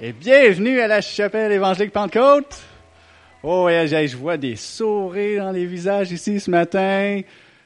[0.00, 2.60] Et bienvenue à la chapelle évangélique Pentecôte.
[3.44, 7.20] Oh, je vois des sourires dans les visages ici ce matin.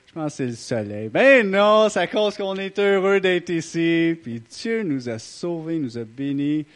[0.07, 1.09] Je pense que c'est le soleil.
[1.09, 4.19] Ben non, c'est à cause qu'on est heureux d'être ici.
[4.23, 6.67] Puis Dieu nous a sauvés, nous a bénis.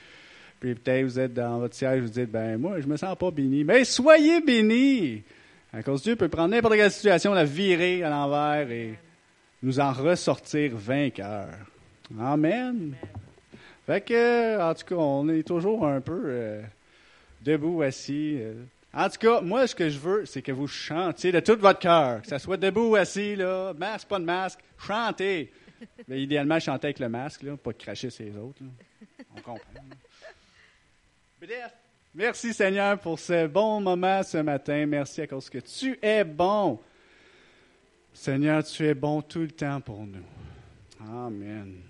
[0.61, 3.31] Puis peut-être vous êtes dans votre siège, vous dites, ben moi, je me sens pas
[3.31, 3.65] béni.
[3.65, 5.25] Mais soyez bénis.
[5.75, 8.95] À cause Dieu peut prendre n'importe quelle situation, la virer à l'envers et
[9.63, 11.67] nous en ressortir vainqueurs.
[12.19, 12.95] Amen.
[13.87, 16.63] Fait que, en tout cas, on est toujours un peu euh,
[17.43, 18.37] debout, assis.
[18.41, 18.65] Euh.
[18.93, 21.79] En tout cas, moi, ce que je veux, c'est que vous chantiez de tout votre
[21.79, 22.23] cœur.
[22.23, 25.53] Que ce soit debout ou assis, là, masque, pas de masque, chantez.
[26.09, 28.61] Mais idéalement, chanter avec le masque, là, pas cracher sur les autres.
[29.37, 29.61] On comprend.
[31.41, 31.73] Bref,
[32.15, 34.87] merci Seigneur pour ce bon moment ce matin.
[34.87, 36.81] Merci à cause que tu es bon.
[38.13, 40.25] Seigneur, tu es bon tout le temps pour nous.
[41.01, 41.83] Amen.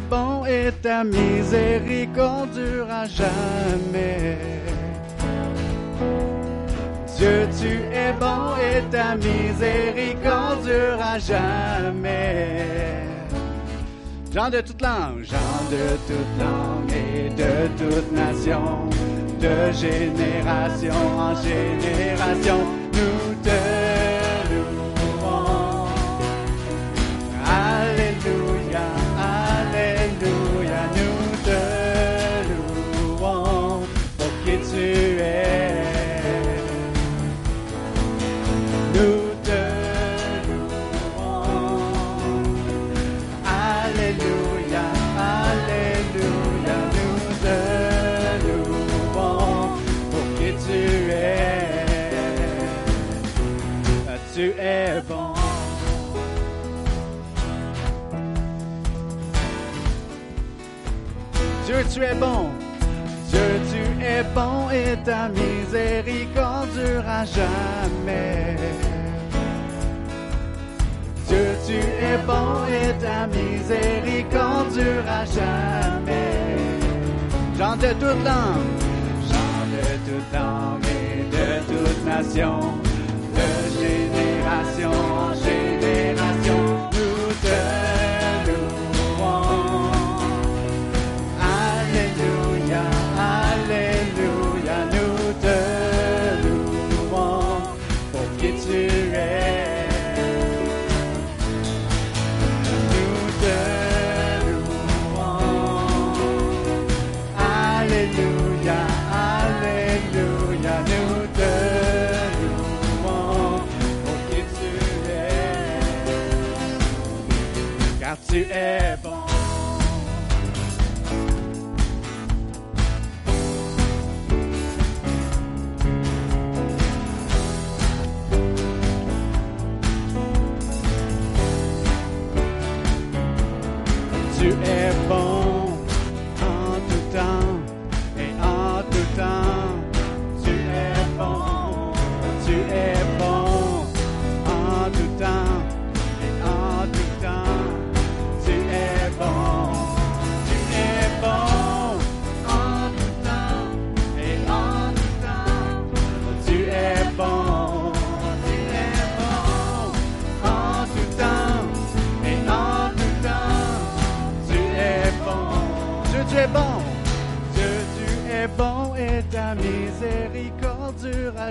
[0.00, 4.38] Bon et ta miséricorde durera jamais.
[7.16, 12.56] Dieu, tu es bon et ta miséricorde durera jamais.
[14.32, 18.90] Jean de toute langue, Jean de toute langue et de toute nation,
[19.40, 22.58] de génération en génération,
[22.92, 23.75] nous te
[61.96, 62.50] tu es bon.
[63.30, 68.56] Dieu, tu es bon et ta miséricorde durera jamais.
[71.26, 76.58] Dieu, tu es bon et ta miséricorde durera jamais.
[77.56, 78.72] Jean de toute langue,
[79.28, 82.58] Jean de toute langue et de toute nation,
[83.38, 83.48] de
[83.80, 85.75] génération en génération,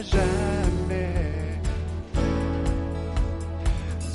[0.02, 1.60] jamais.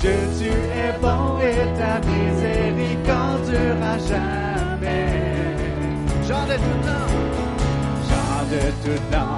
[0.01, 5.07] Dieu, tu es bon et ta miséricorde durera jamais.
[6.27, 7.11] Jean de tout temps,
[8.09, 9.30] Jean de tout langue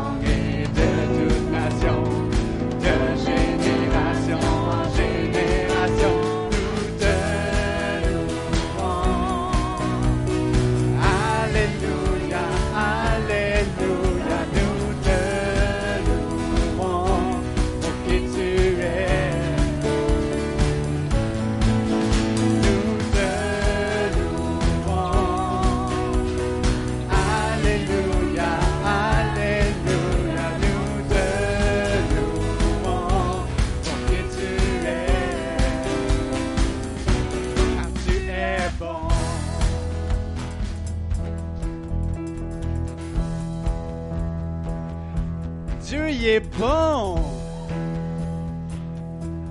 [46.59, 47.17] bon.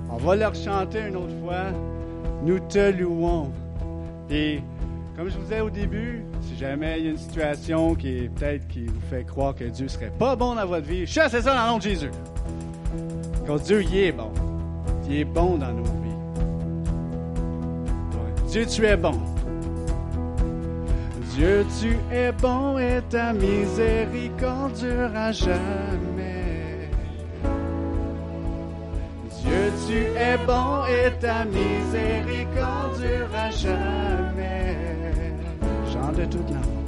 [0.10, 1.66] On va leur chanter une autre fois.
[2.44, 3.52] Nous te louons.
[4.30, 4.62] Et
[5.18, 8.30] comme je vous disais au début, si jamais il y a une situation qui est
[8.30, 11.54] peut-être qui vous fait croire que Dieu serait pas bon dans votre vie, chassez ça
[11.54, 12.12] dans le nom de Jésus.
[13.46, 14.32] Parce que Dieu, il est bon.
[15.10, 15.92] Il est bon dans nos vies.
[18.48, 19.20] Dieu, tu es bon.
[21.36, 25.91] Dieu, tu es bon et ta miséricorde durera jamais.
[29.92, 34.78] Tu es bon et ta miséricorde durera jamais.
[35.92, 36.88] Jean de toute langue,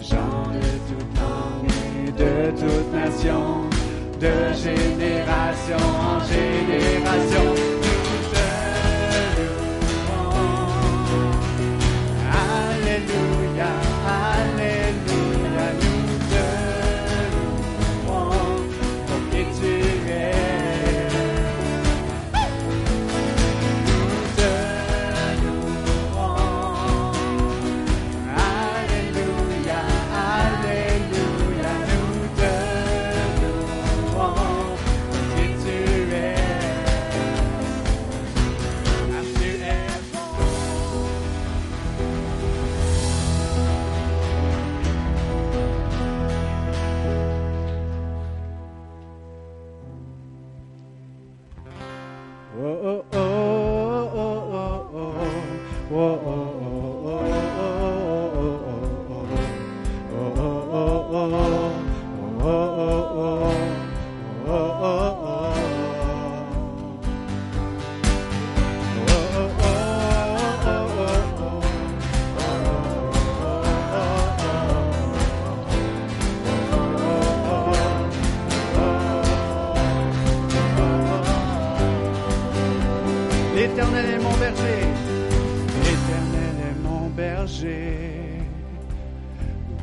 [0.00, 1.70] Jean de toute langue
[2.06, 3.44] et de toute nation,
[4.20, 4.34] de
[4.66, 7.79] génération en génération.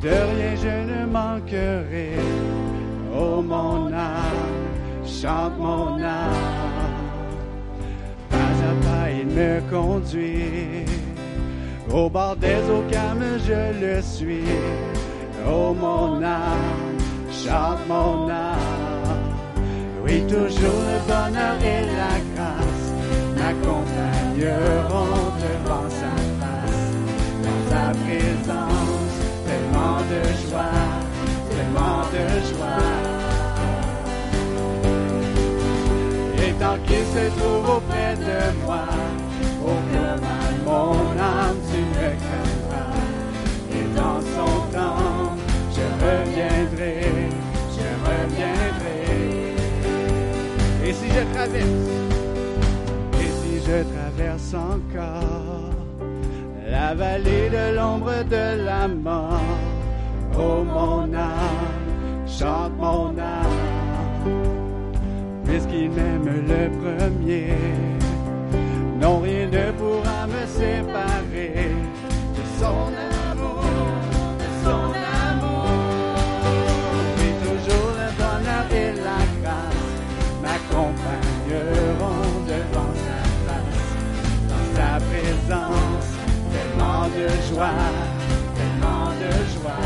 [0.02, 2.12] De rien je ne manquerai.
[3.14, 4.64] Oh mon âme,
[5.04, 6.32] chante mon âme.
[8.30, 10.86] Pas à pas il me conduit.
[11.92, 14.44] Au bord des eaux calmes je le suis.
[15.46, 16.96] Oh mon âme,
[17.30, 18.58] chante mon âme.
[20.04, 22.86] Oui, toujours le bonheur et la grâce
[23.36, 26.17] m'accompagneront devant sa.
[27.88, 30.84] Sa présence, tellement de joie,
[31.48, 32.84] tellement de joie.
[36.36, 38.88] Et tant qu'il se trouve auprès de moi,
[39.64, 42.92] au mal mon âme, tu me craindras.
[43.72, 45.32] Et dans son temps,
[45.72, 46.94] je reviendrai,
[47.74, 49.00] je reviendrai.
[50.84, 51.88] Et si je traverse,
[53.18, 55.77] et si je traverse encore
[56.78, 59.58] la vallée de l'ombre de la mort,
[60.38, 61.72] oh mon âme,
[62.38, 63.58] chante mon âme,
[65.44, 67.56] puisqu'il m'aime le premier,
[69.00, 71.72] non rien ne pourra me séparer
[72.36, 72.84] de son
[73.28, 73.64] amour,
[74.42, 74.86] de son
[75.26, 75.66] amour.
[77.16, 79.94] Oui, toujours le bonheur et la grâce
[80.42, 83.88] m'accompagneront devant sa face,
[84.50, 85.77] dans sa présence,
[87.18, 87.70] de joie,
[88.56, 89.84] tellement de joie.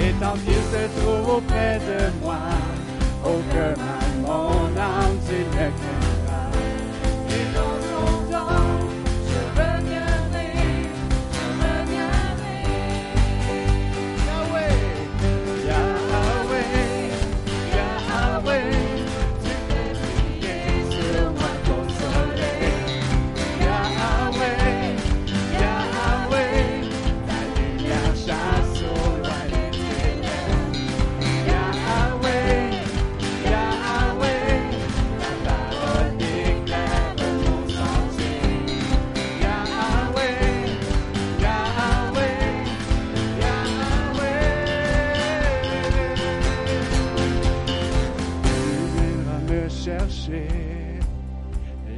[0.00, 2.42] Et tant qu'il se trouve auprès de moi,
[3.24, 6.07] aucun mal, mon âme, tu ne craindras.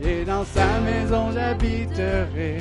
[0.02, 2.58] Et dans sa maison j'habiterai.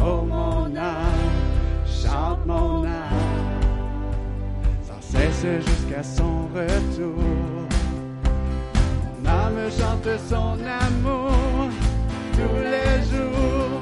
[0.00, 1.40] Oh mon âme,
[1.86, 3.60] chante mon âme,
[4.86, 7.22] sans cesse jusqu'à son retour.
[9.22, 11.70] Mon âme chante son amour
[12.32, 13.75] tous les jours,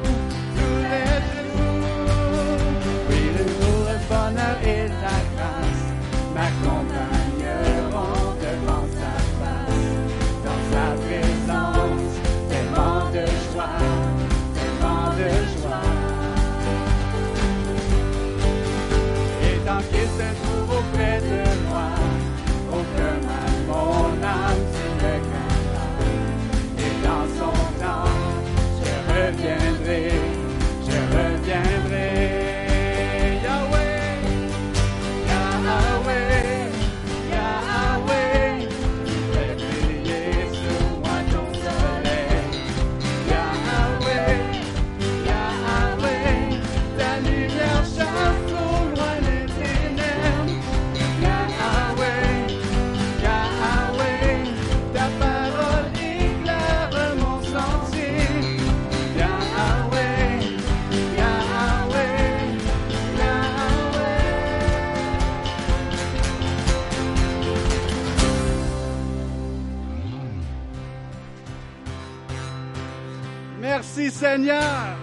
[74.14, 74.96] Seigneur.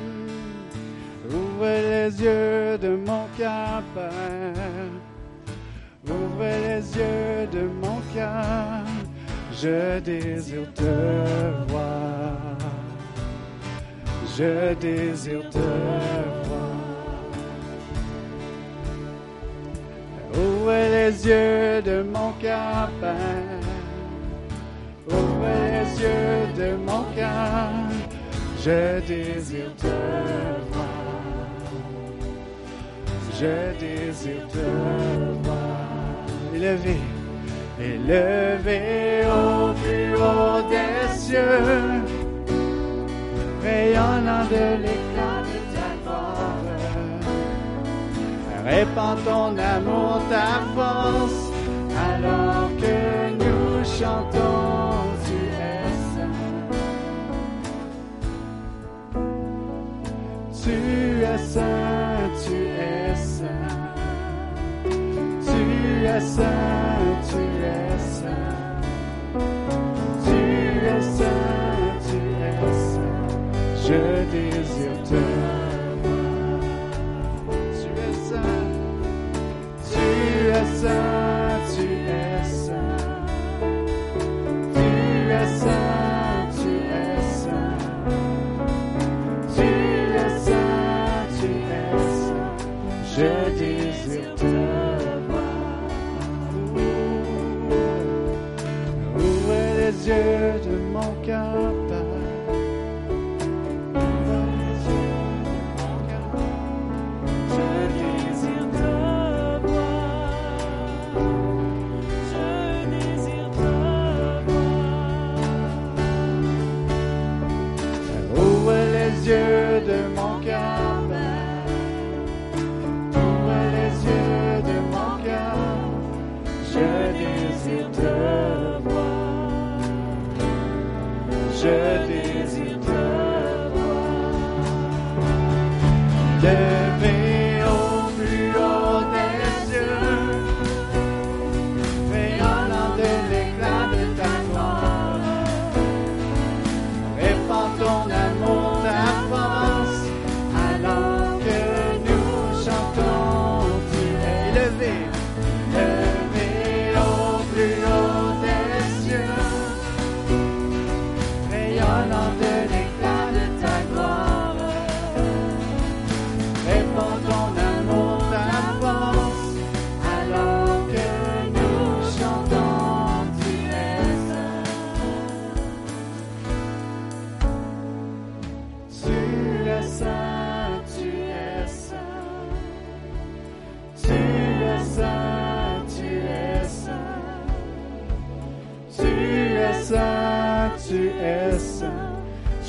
[0.00, 1.34] Mm.
[1.34, 4.92] Ouvrez les yeux de mon cœur, Père.
[6.06, 8.84] Ouvrez les yeux de mon cœur.
[9.52, 10.94] Je désire te
[11.66, 12.56] voir.
[14.38, 16.31] Je désire te voir.
[20.72, 23.60] Ouvre les yeux de mon cœur, Père.
[25.06, 27.72] Ouvre les yeux de mon cœur.
[28.58, 29.94] Je désire te
[30.72, 31.12] voir.
[33.38, 34.66] Je désire te
[35.42, 36.24] voir.
[36.54, 36.96] Élevé,
[37.78, 42.02] élevé au plus haut des cieux,
[43.62, 45.11] rayonnant de l'écran.
[48.64, 51.50] Répands ton amour, ta force,
[52.08, 55.38] alors que nous chantons, tu
[55.72, 56.36] es saint.
[60.62, 60.74] Tu
[61.24, 63.72] es saint, tu es saint,
[65.44, 66.61] tu es saint.
[80.82, 81.21] presence.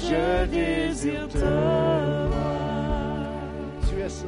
[0.10, 2.32] je désire te voir.
[3.88, 4.28] Tu es saint.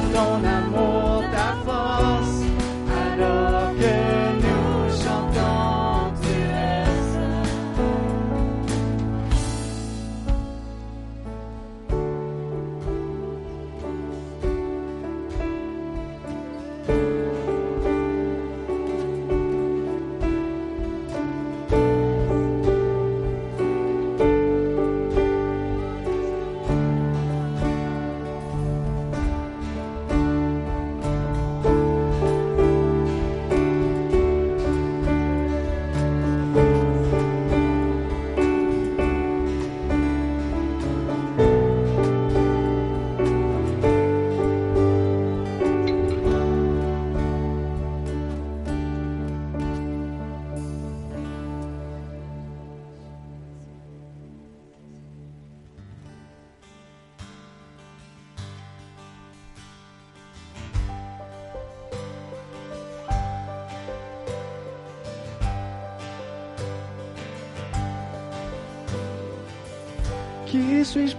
[0.00, 0.40] Répands
[0.72, 0.83] ton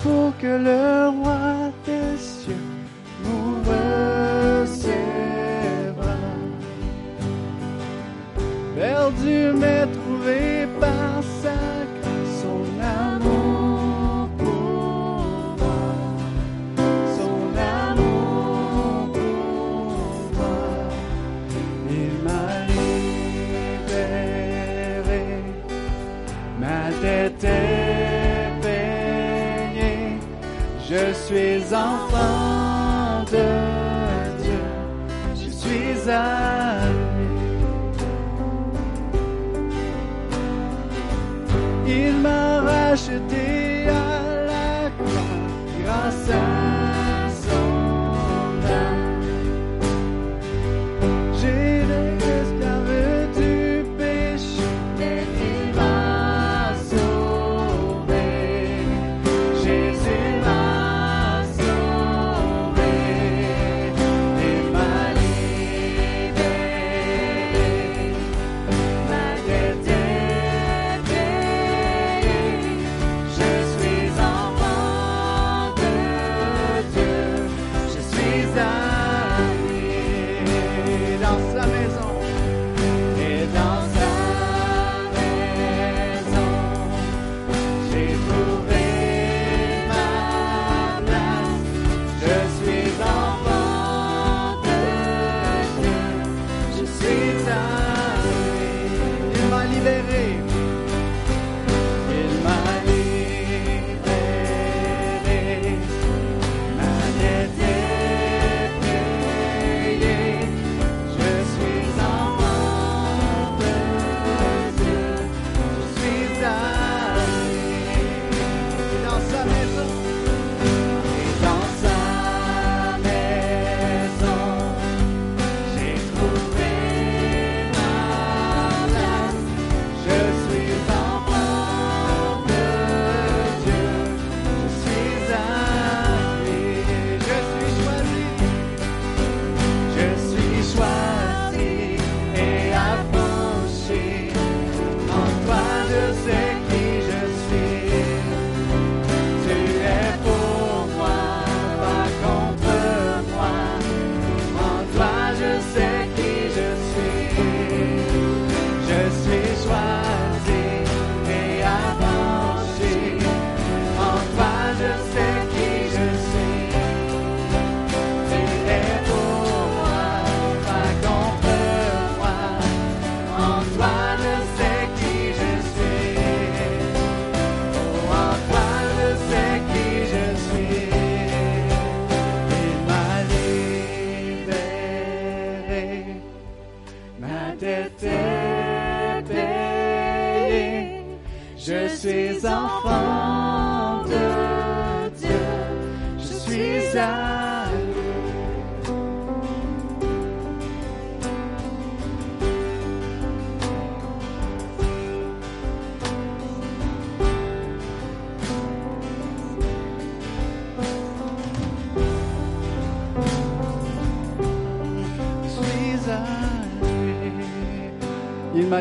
[0.05, 1.34] pour que le roi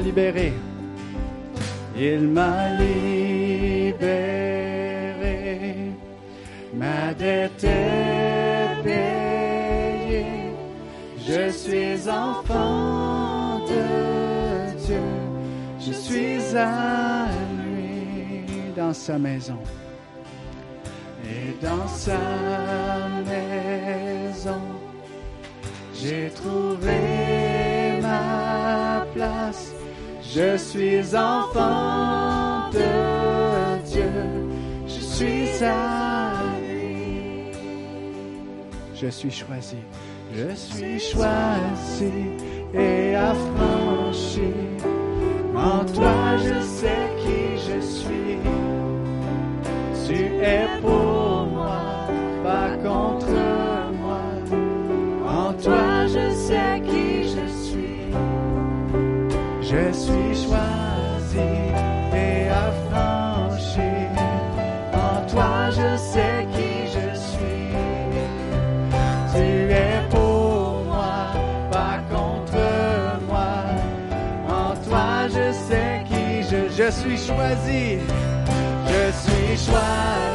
[0.04, 0.52] libéré.
[1.96, 4.02] Il m'a libéré.
[6.74, 10.26] Ma dette est payée.
[11.26, 13.84] Je suis enfant de
[14.84, 15.06] Dieu.
[15.80, 17.26] Je suis à
[17.62, 18.44] lui
[18.76, 19.58] dans sa maison.
[21.24, 22.18] Et dans sa
[23.24, 24.60] maison,
[25.94, 26.98] j'ai trouvé
[28.02, 29.72] ma place.
[30.34, 34.10] Je suis enfant de Dieu.
[34.84, 35.46] Je suis
[36.60, 37.52] lui.
[38.96, 39.76] Je suis choisi.
[40.34, 42.12] Je suis choisi
[42.74, 44.52] et affranchi.
[45.54, 48.38] En toi, je sais qui je suis.
[50.04, 52.08] Tu es pour moi,
[52.42, 53.63] pas contre moi.
[59.74, 61.50] Je suis choisi
[62.14, 63.92] et affranchi.
[64.92, 67.74] En toi, je sais qui je suis.
[69.34, 71.26] Tu es pour moi,
[71.72, 72.64] pas contre
[73.28, 73.64] moi.
[74.48, 77.98] En toi, je sais qui je, je suis choisi.
[78.86, 80.33] Je suis choisi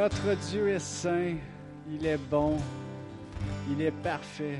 [0.00, 1.34] Notre Dieu est saint,
[1.92, 2.56] il est bon,
[3.70, 4.58] il est parfait.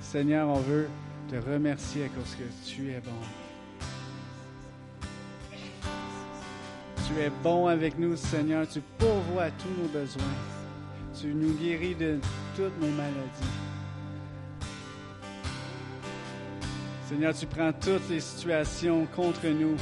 [0.00, 0.88] Seigneur, on veut
[1.30, 3.12] te remercier à cause que tu es bon.
[7.06, 8.66] Tu es bon avec nous, Seigneur.
[8.66, 10.24] Tu pourvois tous nos besoins.
[11.20, 12.18] Tu nous guéris de
[12.56, 13.54] toutes nos maladies.
[17.08, 19.76] Seigneur, tu prends toutes les situations contre nous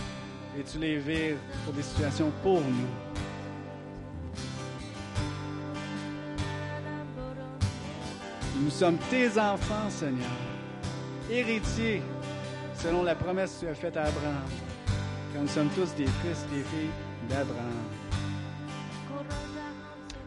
[0.58, 2.88] et tu les vires pour des situations pour nous.
[8.60, 10.30] Nous sommes tes enfants, Seigneur,
[11.30, 12.02] héritiers
[12.76, 14.44] selon la promesse que tu as faite à Abraham,
[15.32, 16.90] car nous sommes tous des fils et des filles
[17.28, 17.84] d'Abraham.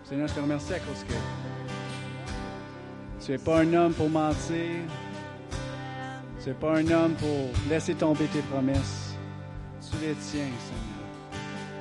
[0.04, 1.14] Seigneur, je te remercie à cause que
[3.26, 4.82] tu n'es pas un homme pour mentir,
[6.42, 9.07] tu n'es pas un homme pour laisser tomber tes promesses.
[9.90, 10.98] Tu les tiens, Seigneur.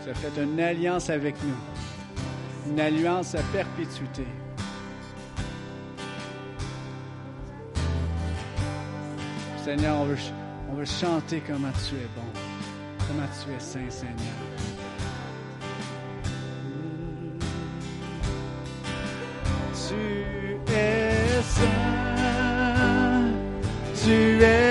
[0.04, 4.26] Tu as fait une alliance avec nous, une alliance à perpétuité.
[9.64, 10.16] Seigneur, on veut,
[10.70, 12.22] on veut chanter comment tu es bon,
[13.08, 14.16] comment tu es saint, Seigneur.
[19.88, 21.64] Tu es saint,
[24.04, 24.65] tu es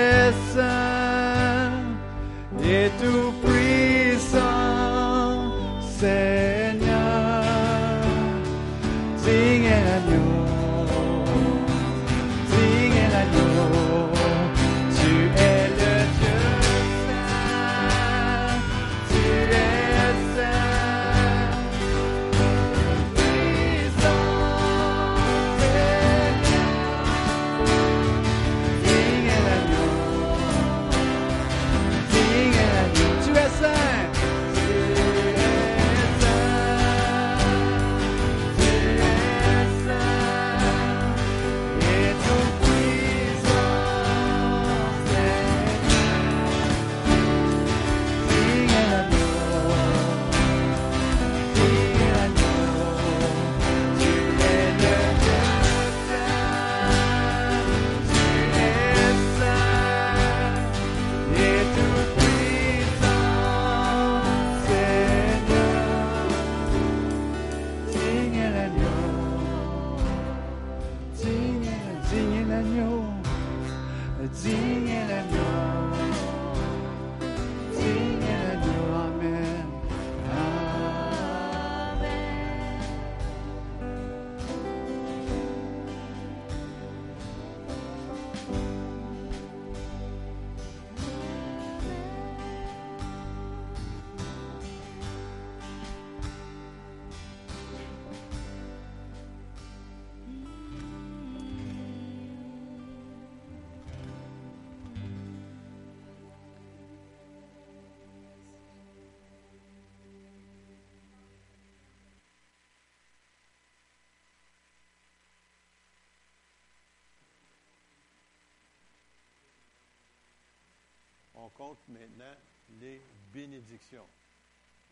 [121.46, 122.34] On compte maintenant
[122.80, 123.00] les
[123.32, 124.02] bénédictions.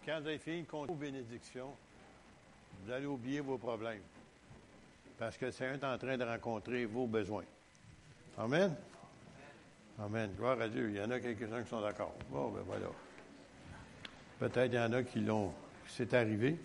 [0.06, 1.74] Quand vous avez fini de compter vos bénédictions,
[2.80, 4.02] vous allez oublier vos problèmes.
[5.18, 7.44] Parce que le Seigneur est en train de rencontrer vos besoins.
[8.38, 8.72] Amen?
[9.98, 10.32] Amen.
[10.36, 10.90] Gloire à Dieu.
[10.90, 12.14] Il y en a quelques-uns qui sont d'accord.
[12.30, 12.86] Bon, ben voilà.
[14.38, 15.52] Peut-être il y en a qui l'ont,
[15.88, 16.56] c'est arrivé,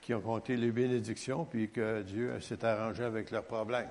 [0.00, 3.90] qui ont compté les bénédictions, puis que Dieu s'est arrangé avec leurs problèmes.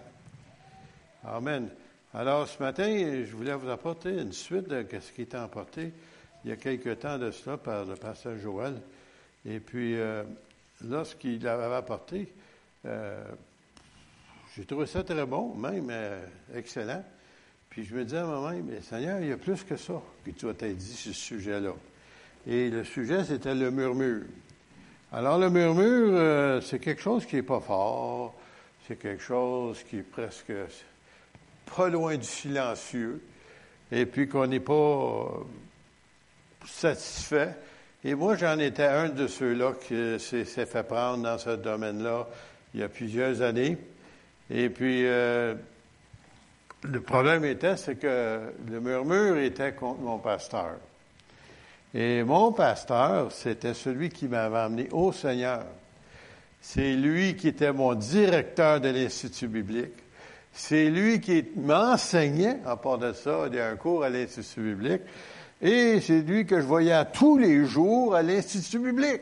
[1.23, 1.69] Amen.
[2.11, 5.93] Alors, ce matin, je voulais vous apporter une suite de ce qui était emporté
[6.43, 8.81] il y a quelque temps de cela par le pasteur Joël.
[9.45, 10.23] Et puis, euh,
[10.83, 12.33] lorsqu'il l'avait apporté,
[12.87, 13.23] euh,
[14.55, 17.03] j'ai trouvé ça très bon, même euh, excellent.
[17.69, 20.47] Puis je me disais à moi-même, Seigneur, il y a plus que ça que tu
[20.47, 21.73] as dit sur ce sujet-là.
[22.47, 24.23] Et le sujet, c'était le murmure.
[25.11, 28.33] Alors, le murmure, c'est quelque chose qui n'est pas fort,
[28.87, 30.53] c'est quelque chose qui est presque
[31.75, 33.21] pas loin du silencieux,
[33.91, 35.27] et puis qu'on n'est pas euh,
[36.65, 37.55] satisfait.
[38.03, 42.27] Et moi, j'en étais un de ceux-là qui s'est fait prendre dans ce domaine-là
[42.73, 43.77] il y a plusieurs années.
[44.49, 45.55] Et puis, euh,
[46.83, 50.77] le problème était, c'est que le murmure était contre mon pasteur.
[51.93, 55.65] Et mon pasteur, c'était celui qui m'avait amené au Seigneur.
[56.61, 59.93] C'est lui qui était mon directeur de l'Institut biblique.
[60.53, 64.61] C'est lui qui m'enseignait, à part de ça, il y a un cours à l'Institut
[64.61, 65.01] biblique.
[65.61, 69.21] Et c'est lui que je voyais tous les jours à l'Institut biblique.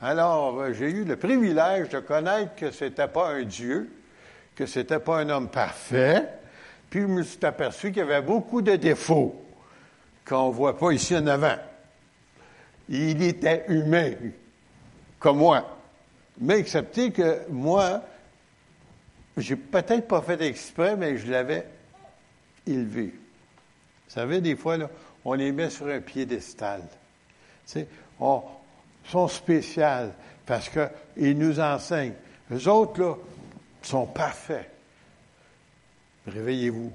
[0.00, 3.90] Alors, euh, j'ai eu le privilège de connaître que c'était pas un Dieu,
[4.54, 6.28] que c'était pas un homme parfait,
[6.90, 9.34] puis je me suis aperçu qu'il y avait beaucoup de défauts
[10.26, 11.56] qu'on ne voit pas ici en avant.
[12.88, 14.10] Il était humain,
[15.18, 15.78] comme moi.
[16.40, 18.02] Mais excepté que moi,
[19.36, 21.66] j'ai peut-être pas fait exprès, mais je l'avais
[22.66, 23.06] élevé.
[23.06, 24.90] Vous savez, des fois, là,
[25.24, 26.82] on les met sur un piédestal.
[27.66, 27.88] Tu sais,
[28.20, 28.42] on,
[29.04, 30.12] sont spéciaux
[30.46, 32.14] parce qu'ils nous enseignent.
[32.50, 33.14] Les autres, là,
[33.82, 34.70] sont parfaits.
[36.26, 36.92] Réveillez-vous.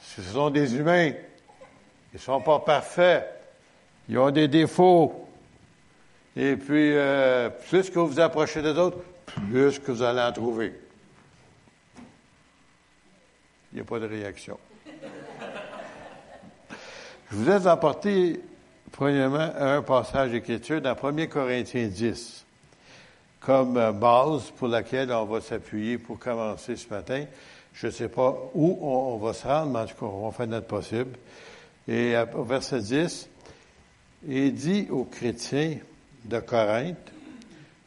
[0.00, 1.12] Ce sont des humains.
[2.12, 3.26] Ils ne sont pas parfaits.
[4.08, 5.28] Ils ont des défauts.
[6.36, 10.32] Et puis, euh, plus que vous vous approchez des autres, plus que vous allez en
[10.32, 10.74] trouver.
[13.76, 14.58] Il n'y a pas de réaction.
[17.30, 18.40] Je vous ai apporté,
[18.90, 22.46] premièrement, un passage d'écriture dans 1 Corinthiens 10
[23.38, 27.26] comme base pour laquelle on va s'appuyer pour commencer ce matin.
[27.74, 30.46] Je ne sais pas où on, va se rendre, mais en tout cas, on faire
[30.46, 31.18] notre possible.
[31.86, 33.28] Et au verset 10,
[34.26, 35.76] il dit aux chrétiens
[36.24, 37.12] de Corinthe,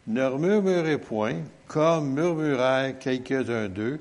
[0.05, 1.37] ne murmurez point,
[1.67, 3.99] comme murmuraient quelques-uns d'eux,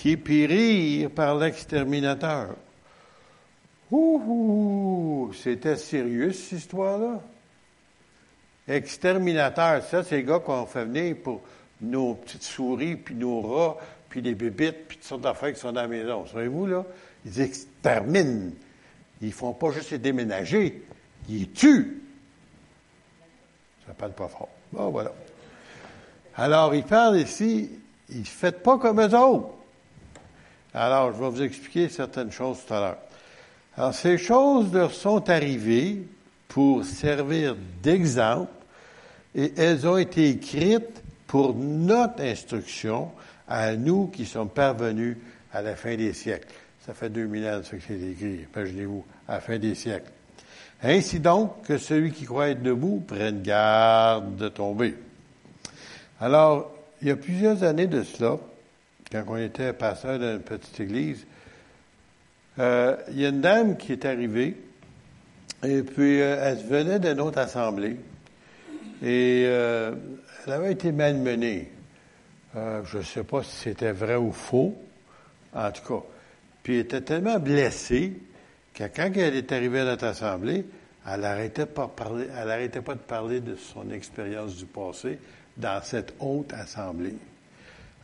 [0.00, 2.56] qui périrent par l'exterminateur.
[3.90, 7.20] Ouh, c'était sérieux cette histoire-là?
[8.66, 11.42] Exterminateur, ça, c'est les gars qu'on fait venir pour
[11.82, 13.76] nos petites souris, puis nos rats,
[14.08, 16.24] puis les bébites, puis toutes sortes d'affaires qui sont dans la maison.
[16.26, 16.86] Savez-vous, là?
[17.26, 18.52] Ils exterminent.
[19.20, 20.82] Ils font pas juste les déménager,
[21.28, 22.00] ils tuent.
[23.86, 24.48] Ça parle pas fort.
[24.72, 25.12] Bon, voilà.
[26.36, 27.68] Alors, il parle ici,
[28.08, 29.59] ils ne faites pas comme eux autres.
[30.72, 32.98] Alors, je vais vous expliquer certaines choses tout à l'heure.
[33.76, 36.02] Alors, ces choses leur sont arrivées
[36.48, 38.52] pour servir d'exemple
[39.34, 43.10] et elles ont été écrites pour notre instruction
[43.48, 45.16] à nous qui sommes parvenus
[45.52, 46.48] à la fin des siècles.
[46.86, 50.10] Ça fait 2000 ans que c'est écrit, imaginez-vous, à la fin des siècles.
[50.82, 54.94] Ainsi donc que celui qui croit être debout prenne garde de tomber.
[56.20, 58.38] Alors, il y a plusieurs années de cela,
[59.10, 61.26] quand on était pasteur d'une petite église,
[62.58, 64.56] euh, il y a une dame qui est arrivée,
[65.62, 67.96] et puis euh, elle venait d'une autre assemblée,
[69.02, 69.94] et euh,
[70.46, 71.70] elle avait été malmenée.
[72.54, 74.76] je ne sais pas si c'était vrai ou faux,
[75.54, 76.04] en tout cas.
[76.62, 78.12] Puis elle était tellement blessée
[78.74, 80.64] que quand elle est arrivée à notre assemblée,
[81.06, 85.18] elle n'arrêtait pas, pas de parler de son expérience du passé
[85.56, 87.16] dans cette haute assemblée.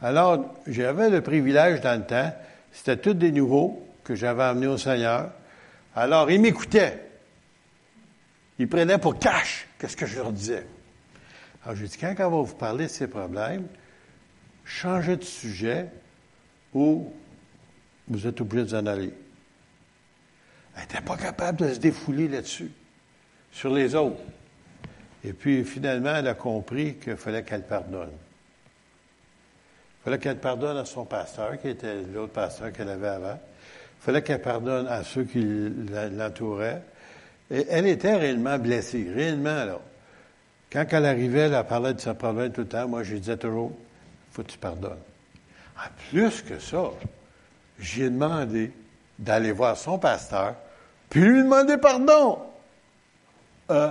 [0.02, 2.32] Alors, j'avais le privilège dans le temps,
[2.72, 5.32] c'était tous des nouveaux, que j'avais amené au Seigneur.
[5.94, 7.02] Alors, ils m'écoutaient.
[8.58, 10.66] Ils prenaient pour cash qu'est-ce que je leur disais.
[11.64, 13.66] Alors, j'ai dit, quand on va vous parler de ces problèmes,
[14.64, 15.88] changez de sujet
[16.72, 17.12] ou
[18.06, 19.12] vous êtes obligé de vous en aller.
[20.76, 22.70] Elle n'était pas capable de se défouler là-dessus,
[23.50, 24.22] sur les autres.
[25.24, 28.12] Et puis, finalement, elle a compris qu'il fallait qu'elle pardonne.
[30.06, 33.40] Fallait qu'elle pardonne à son pasteur, qui était l'autre pasteur qu'elle avait avant.
[34.00, 35.44] Il fallait qu'elle pardonne à ceux qui
[36.12, 36.80] l'entouraient.
[37.50, 39.80] Et elle était réellement blessée, réellement, là.
[40.72, 42.86] Quand elle arrivait, elle parlait de sa problème tout le temps.
[42.86, 43.72] Moi, je disais toujours,
[44.30, 44.92] faut que tu pardonnes.
[45.76, 46.84] En plus que ça,
[47.80, 48.70] j'ai demandé
[49.18, 50.54] d'aller voir son pasteur,
[51.10, 52.38] puis lui demander pardon.
[53.72, 53.90] Euh,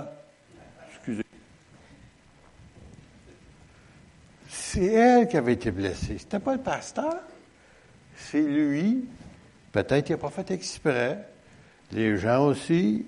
[4.76, 6.18] C'est elle qui avait été blessée.
[6.18, 7.16] C'était pas le pasteur.
[8.14, 9.06] C'est lui
[9.72, 11.18] Peut-être qu'il n'a pas fait exprès.
[11.92, 13.06] Les gens aussi.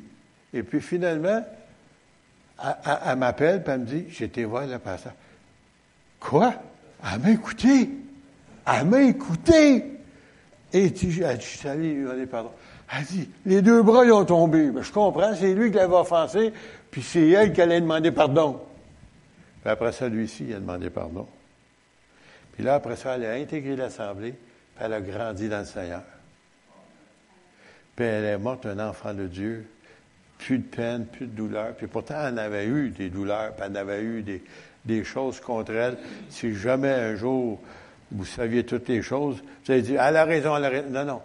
[0.55, 1.45] Et puis finalement,
[3.05, 5.12] elle, m'appelle et elle me dit, été voir le pasteur.
[6.19, 6.55] Quoi?
[7.05, 7.91] Elle m'a écouté.
[8.66, 9.85] Elle m'a écouté.
[10.73, 12.51] Et tu, elle dit, je lui demander pardon.
[12.97, 14.71] Elle dit, les deux bras, ils ont tombé.
[14.71, 16.51] Ben, je comprends, c'est lui qui l'avait offensé,
[16.91, 18.59] puis c'est elle qui allait demander pardon.
[19.61, 21.27] Puis après ça, lui-ci, il a demandé pardon.
[22.59, 26.02] Puis là, après ça, elle a intégré l'Assemblée, puis elle a grandi dans le Seigneur.
[27.94, 29.64] Puis elle est morte un enfant de Dieu.
[30.38, 31.76] Plus de peine, plus de douleur.
[31.76, 34.24] Puis pourtant, elle avait eu des douleurs, puis elle avait eu
[34.84, 35.98] des, choses contre elle.
[36.30, 37.61] Si jamais un jour
[38.11, 40.90] vous saviez toutes les choses, vous avez dit, elle a raison, elle a raison.
[40.90, 41.22] Non, non.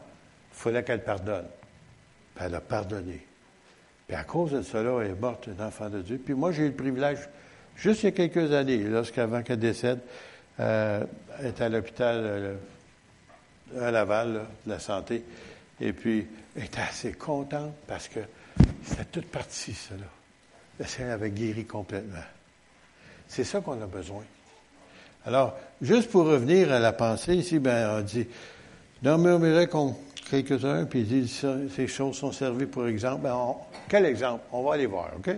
[0.52, 1.48] Il fallait qu'elle pardonne.
[2.36, 3.26] Puis elle a pardonné.
[4.08, 6.22] Puis à cause de cela, elle est morte, un enfant de Dieu.
[6.24, 7.28] Puis moi, j'ai eu le privilège,
[7.76, 10.00] juste il y a quelques années, lorsqu'avant qu'elle décède,
[10.60, 11.04] euh,
[11.44, 12.56] était à l'hôpital euh,
[13.80, 15.24] à Laval, de la santé.
[15.82, 18.20] Et puis, elle était assez contente parce que
[18.84, 20.06] c'était toute partie, cela.
[20.80, 22.24] Le Seigneur avait guéri complètement.
[23.28, 24.24] C'est ça qu'on a besoin.
[25.26, 28.28] Alors, juste pour revenir à la pensée, ici, ben, on dit,
[29.02, 29.98] dans murmurer contre
[30.30, 31.42] quelques-uns, puis il dit,
[31.74, 33.24] ces choses sont servies pour exemple.
[33.24, 33.56] Ben,
[33.88, 34.44] quel exemple?
[34.52, 35.34] On va aller voir, OK?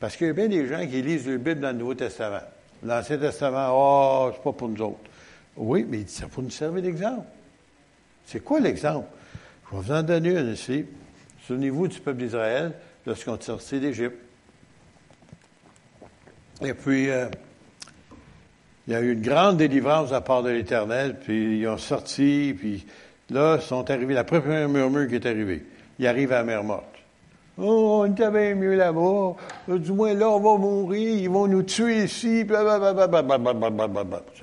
[0.00, 2.42] Parce qu'il y a bien des gens qui lisent la Bible dans le Nouveau Testament.
[2.82, 4.98] L'Ancien Testament, oh, c'est pas pour nous autres.
[5.56, 7.26] Oui, mais ça faut nous servir d'exemple.
[8.24, 9.08] C'est quoi l'exemple?
[9.70, 10.84] Je vais vous en donner un ici.
[11.46, 12.72] Souvenez-vous du peuple d'Israël
[13.06, 14.18] lorsqu'on est sorti d'Égypte.
[16.62, 17.28] Et puis, euh,
[18.86, 22.54] il y a eu une grande délivrance à part de l'Éternel, puis ils ont sorti,
[22.58, 22.86] puis
[23.30, 25.64] là, ils sont arrivés, la première murmure qui est arrivée,
[25.98, 26.97] il arrive à la mer morte.
[27.60, 29.34] Oh, on était bien mieux là-bas.
[29.66, 31.22] Du moins, là, on va mourir.
[31.22, 32.46] Ils vont nous tuer ici.
[32.46, 32.52] C'est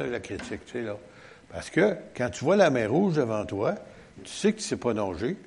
[0.10, 0.98] la critique, tu sais, là.
[1.50, 3.76] Parce que quand tu vois la mer rouge devant toi,
[4.24, 5.38] tu sais que tu ne pas nager.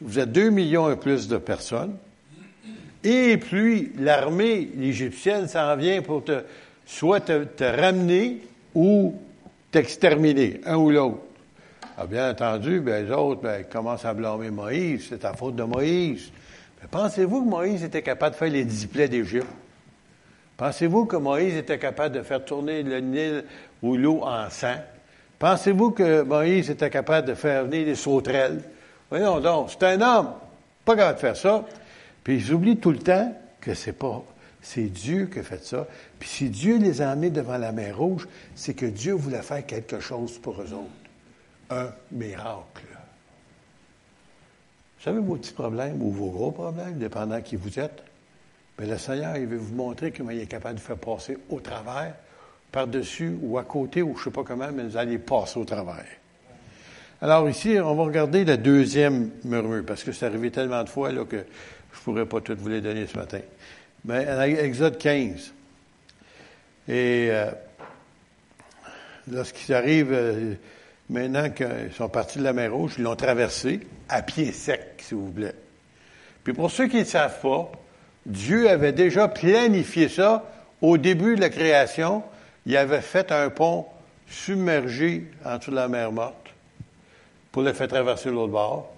[0.00, 1.98] Vous êtes deux millions et plus de personnes.
[3.02, 6.42] Et puis, l'armée égyptienne s'en vient pour te,
[6.86, 8.40] soit te ramener
[8.74, 9.14] ou
[9.70, 11.18] t'exterminer, un ou l'autre.
[11.96, 15.06] Ah, bien entendu, ben, les autres ben, commencent à blâmer Moïse.
[15.08, 16.32] C'est la faute de Moïse.
[16.90, 19.46] pensez-vous que Moïse était capable de faire les dix plaies d'Égypte?
[20.56, 23.44] Pensez-vous que Moïse était capable de faire tourner le Nil
[23.80, 24.74] ou l'eau en sang?
[25.38, 28.60] Pensez-vous que Moïse était capable de faire venir des sauterelles?
[29.08, 30.30] Voyons donc, c'est un homme,
[30.84, 31.64] pas capable de faire ça.
[32.24, 34.24] Puis ils oublient tout le temps que c'est pas,
[34.60, 35.86] c'est Dieu qui a fait ça.
[36.18, 38.26] Puis si Dieu les a amenés devant la mer Rouge,
[38.56, 41.03] c'est que Dieu voulait faire quelque chose pour eux autres
[41.70, 42.86] un miracle.
[44.98, 48.02] Vous savez vos petits problèmes ou vos gros problèmes, dépendant qui vous êtes?
[48.78, 51.60] Mais le Seigneur, il veut vous montrer comment il est capable de faire passer au
[51.60, 52.14] travers,
[52.72, 55.64] par-dessus ou à côté, ou je ne sais pas comment, mais vous allez passer au
[55.64, 56.06] travers.
[57.20, 61.12] Alors ici, on va regarder la deuxième murmure, parce que c'est arrivé tellement de fois
[61.24, 63.40] que je ne pourrais pas toutes vous les donner ce matin.
[64.04, 64.26] Mais
[64.60, 65.54] Exode 15.
[66.88, 67.50] Et euh,
[69.30, 70.54] lorsqu'il arrive, euh,
[71.10, 75.14] Maintenant qu'ils sont partis de la mer Rouge, ils l'ont traversé à pied sec, si
[75.14, 75.52] vous voulez.
[76.42, 77.70] Puis pour ceux qui ne savent pas,
[78.26, 80.50] Dieu avait déjà planifié ça
[80.80, 82.22] au début de la création.
[82.66, 83.86] Il avait fait un pont
[84.28, 86.48] submergé en dessous de la mer morte
[87.52, 88.90] pour le faire traverser l'autre bord.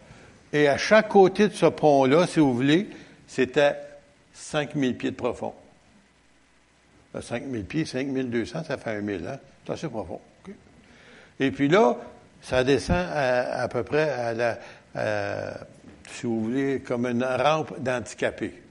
[0.53, 2.89] Et à chaque côté de ce pont-là, si vous voulez,
[3.27, 3.75] c'était
[4.33, 5.53] 5000 pieds de profond.
[7.21, 9.39] 5000 pieds, 5200, ça fait 1000, hein?
[9.65, 10.21] C'est assez profond.
[11.39, 11.97] Et puis là,
[12.41, 14.59] ça descend à, peu près à la,
[16.11, 18.63] si vous voulez, comme une rampe d'handicapé.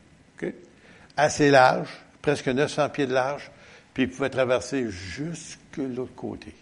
[1.18, 1.90] Assez large,
[2.22, 3.50] presque 900 pieds de large,
[3.94, 6.54] puis il pouvait traverser jusque l'autre côté,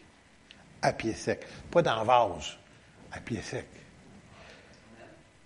[0.81, 1.45] à pied sec.
[1.71, 2.57] Pas dans vase,
[3.11, 3.65] à pied sec.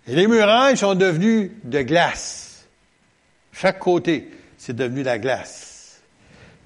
[0.06, 2.66] Et les murailles sont devenues de glace.
[3.52, 6.02] Chaque côté, c'est devenu la glace.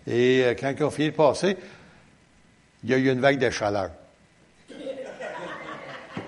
[0.07, 1.57] Et euh, quand ils ont fini de passer,
[2.85, 3.91] il y a eu une vague de chaleur.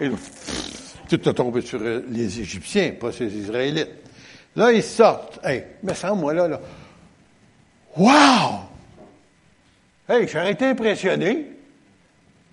[0.00, 0.11] Et
[1.09, 3.90] tout a tombé sur les Égyptiens, pas sur les Israélites.
[4.57, 5.40] Là, ils sortent.
[5.44, 6.61] Hey, mais sans moi, là, là.
[7.96, 8.61] Wow!
[10.09, 11.46] Hey, j'aurais été impressionné.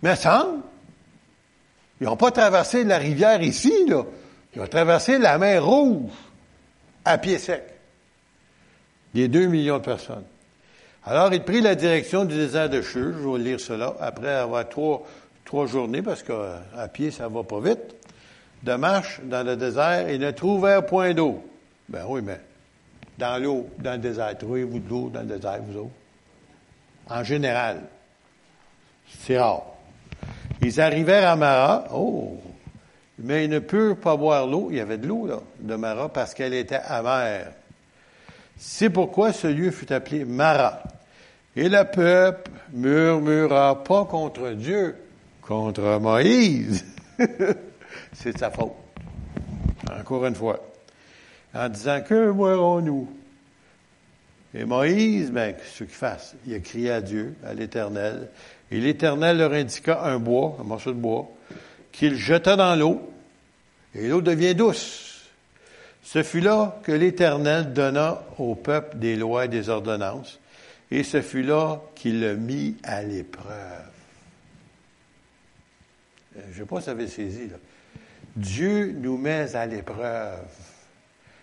[0.02, 0.58] Mais sans.
[2.00, 4.04] Ils n'ont pas traversé la rivière ici, là.
[4.56, 6.12] Ils ont traversé la mer Rouge
[7.06, 7.64] à pied sec.
[9.14, 10.26] Les deux millions de personnes.
[11.04, 14.70] Alors, il prit la direction du désert de Chur, je vais lire cela, après avoir
[14.70, 15.04] trois,
[15.46, 17.96] trois journées, parce qu'à pied, ça va pas vite,
[18.62, 21.44] de marche dans le désert et ne trouvèrent point d'eau.
[21.90, 22.40] Ben oui, mais
[23.18, 25.92] dans l'eau, dans le désert, trouvez-vous de l'eau dans le désert, vous autres?
[27.10, 27.82] En général.
[29.20, 29.64] C'est rare.
[30.62, 32.38] Ils arrivèrent à Mara, oh,
[33.18, 36.10] mais ils ne purent pas boire l'eau, il y avait de l'eau, là, de Mara,
[36.10, 37.48] parce qu'elle était amère.
[38.56, 40.84] C'est pourquoi ce lieu fut appelé Mara.
[41.56, 44.96] Et le peuple murmura pas contre Dieu,
[45.42, 46.86] contre Moïse.
[48.14, 48.74] C'est sa faute.
[50.00, 50.64] Encore une fois.
[51.54, 53.10] En disant, que boirons-nous?
[54.54, 58.30] Et Moïse, ben, ce qu'il fasse, il a crié à Dieu, à l'Éternel,
[58.70, 61.30] et l'Éternel leur indiqua un bois, un morceau de bois,
[61.92, 63.02] qu'il jeta dans l'eau,
[63.96, 65.26] et l'eau devient douce.
[66.04, 70.40] Ce fut là que l'Éternel donna au peuple des lois et des ordonnances,
[70.92, 73.90] et ce fut là qu'il le mit à l'épreuve.
[76.38, 77.58] Euh, je ne sais pas si vous avez saisi, là.
[78.36, 80.46] Dieu nous met à l'épreuve.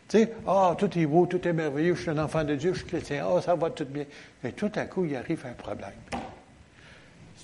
[0.08, 2.72] Tu sais, ah, tout est beau, tout est merveilleux, je suis un enfant de Dieu,
[2.72, 4.04] je suis chrétien, ah, ça va tout bien.
[4.42, 5.92] Et tout à coup, il arrive un problème.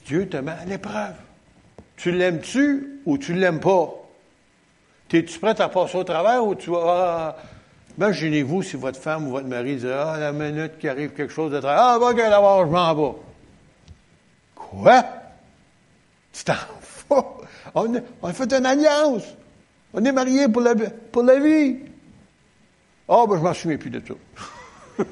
[0.07, 1.15] Dieu te met à l'épreuve.
[1.97, 3.93] Tu l'aimes-tu ou tu ne l'aimes pas?
[5.13, 7.37] Es-tu prêt à passer au travers ou tu vas.
[7.97, 11.53] Imaginez-vous si votre femme ou votre mari dit Ah, la minute qu'il arrive quelque chose
[11.53, 11.71] de très.
[11.71, 13.19] Ah, va qu'elle d'abord, je m'en vais.
[14.55, 15.05] Quoi?
[16.33, 17.25] Tu t'en fous?
[17.75, 19.25] On, a fait une alliance.
[19.93, 21.77] On est mariés pour la, pour la vie.
[23.09, 24.19] Ah, oh, ben, je m'en souviens plus de tout.
[24.99, 25.05] tu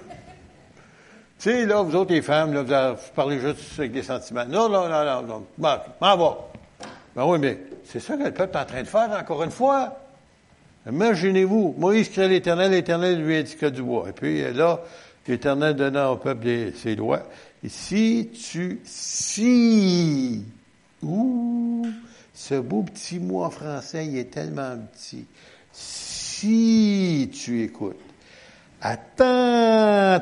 [1.39, 4.45] sais, là, vous autres, les femmes, là, vous, parlez juste avec des sentiments.
[4.47, 5.47] Non, non, non, non, non.
[5.59, 6.39] M'en va.
[7.14, 9.51] Ben oui, mais c'est ça que le peuple est en train de faire, encore une
[9.51, 9.99] fois.
[10.87, 14.09] Imaginez-vous, Moïse crée l'Éternel, l'Éternel lui indiqua du bois.
[14.09, 14.83] Et puis là,
[15.28, 17.22] l'Éternel donna au peuple ses lois.
[17.64, 20.43] Et si tu, si,
[21.03, 21.87] ouh,
[22.35, 25.26] ce beau petit mot en français, il est tellement petit.
[25.70, 28.01] Si tu écoutes
[28.80, 30.18] attentivement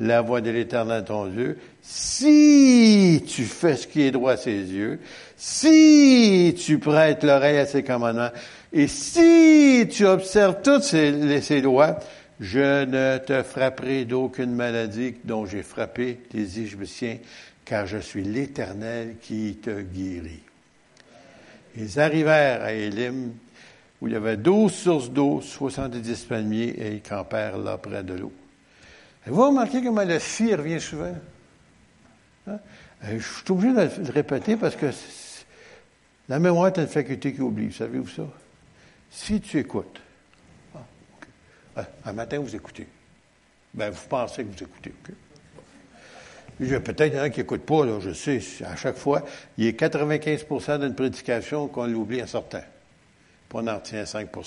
[0.00, 4.50] la voix de l'Éternel ton Dieu, si tu fais ce qui est droit à ses
[4.50, 4.98] yeux,
[5.36, 8.30] si tu prêtes l'oreille à ses commandements,
[8.72, 11.98] et si tu observes toutes ces, lois,
[12.38, 17.18] je ne te frapperai d'aucune maladie dont j'ai frappé les Égyptiens,
[17.64, 20.42] car je suis l'Éternel qui te guérit.
[21.76, 23.32] Ils arrivèrent à Élim,
[24.00, 28.14] où il y avait douze sources d'eau, soixante-dix palmiers, et ils campèrent là près de
[28.14, 28.32] l'eau.
[29.26, 31.14] Vous remarquez comment le si revient souvent?
[32.46, 32.58] Hein?
[33.04, 34.86] Euh, je suis obligé de le répéter parce que
[36.28, 37.72] la mémoire est une faculté qui oublie.
[37.72, 38.22] Savez-vous ça?
[39.10, 40.00] Si tu écoutes,
[41.76, 42.86] ah, un matin, vous écoutez.
[43.74, 44.92] Ben, vous pensez que vous écoutez.
[46.60, 49.24] Il y a peut-être un qui n'écoute pas, je sais, à chaque fois.
[49.56, 52.62] Il y a 95% d'une prédication qu'on l'oublie en sortant.
[53.48, 54.44] Puis on en retient 5 Wow!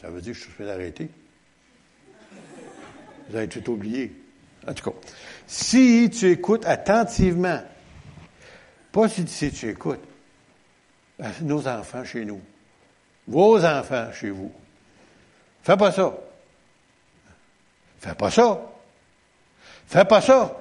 [0.00, 1.10] Ça veut dire que je suis d'arrêter?
[3.28, 4.12] Vous avez tout oublié.
[4.66, 4.96] En tout cas,
[5.46, 7.60] si tu écoutes attentivement,
[8.92, 10.00] pas si tu écoutes,
[11.42, 12.40] nos enfants chez nous,
[13.26, 14.52] vos enfants chez vous.
[15.62, 16.14] Fais pas ça.
[17.98, 18.60] Fais pas ça.
[19.86, 20.56] Fais pas ça.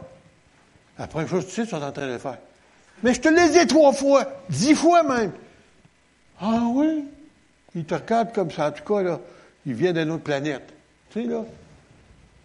[0.98, 2.38] La première chose que tu sais, ils sont en train de faire.
[3.02, 5.34] Mais je te l'ai dit trois fois, dix fois même.
[6.40, 7.06] Ah oui?
[7.76, 8.68] Ils te regardent comme ça.
[8.68, 9.20] En tout cas, là,
[9.66, 10.74] il vient d'une autre planète.
[11.10, 11.44] Tu sais, là.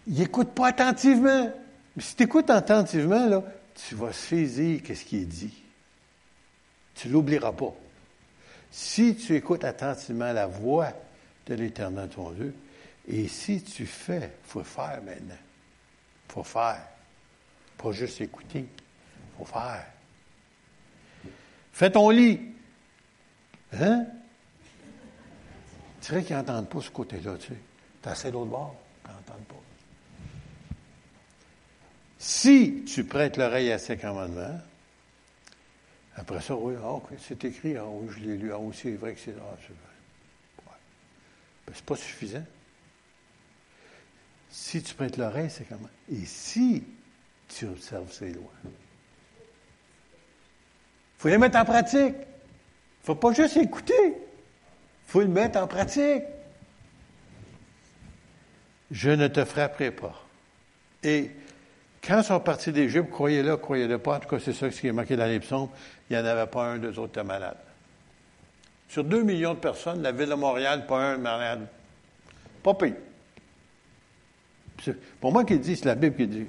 [0.07, 1.51] Il n'écoute pas attentivement.
[1.95, 3.43] Mais si tu écoutes attentivement, là,
[3.75, 5.53] tu vas saisir qu'est-ce qui est dit.
[6.95, 7.73] Tu l'oublieras pas.
[8.71, 10.93] Si tu écoutes attentivement la voix
[11.47, 12.53] de l'Éternel ton Dieu,
[13.07, 15.35] et si tu fais, il faut faire maintenant.
[16.29, 16.81] Il faut faire.
[17.77, 18.59] Pas juste écouter.
[18.59, 19.85] Il faut faire.
[21.73, 22.39] Fais ton lit.
[23.73, 24.05] Hein?
[26.01, 27.59] Tu dirais qu'ils n'entendent pas ce côté-là, tu sais.
[28.01, 29.55] Tu as assez l'autre bord, ils n'entendent pas.
[32.19, 34.59] Si tu prêtes l'oreille à ces commandements,
[36.19, 39.13] après ça, oui, ah, c'est écrit, ah oui, je l'ai lu, ah oui, c'est vrai
[39.13, 39.33] que c'est.
[39.39, 39.73] Ah, c'est
[41.65, 42.43] ben, pas suffisant.
[44.49, 45.89] Si tu prêtes l'oreille, c'est comment?
[46.11, 46.83] Et si
[47.47, 48.51] tu observes ces lois?
[48.65, 48.71] Il
[51.17, 52.15] faut les mettre en pratique.
[52.15, 53.93] Il ne faut pas juste écouter.
[54.07, 56.23] Il faut le mettre en pratique.
[58.91, 60.25] Je ne te frapperai pas.
[61.03, 61.31] Et
[62.05, 64.91] quand ils sont partis d'Égypte, croyez-le, croyez-le pas, en tout cas, c'est ça qui est
[64.91, 65.69] marqué dans les psaumes,
[66.09, 67.57] il n'y en avait pas un, deux autres étaient malades.
[68.87, 71.67] Sur deux millions de personnes, la ville de Montréal, pas un malade.
[72.63, 72.95] Pas pire.
[75.19, 76.47] Pour moi, qui dit, c'est la Bible qui dit.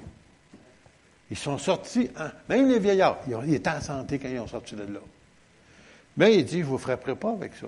[1.29, 4.75] Ils sont sortis, hein, même les vieillards, ils, étaient en santé quand ils ont sorti
[4.75, 4.99] de là.
[6.17, 7.67] Mais il dit, je ne vous frapperai pas avec ça.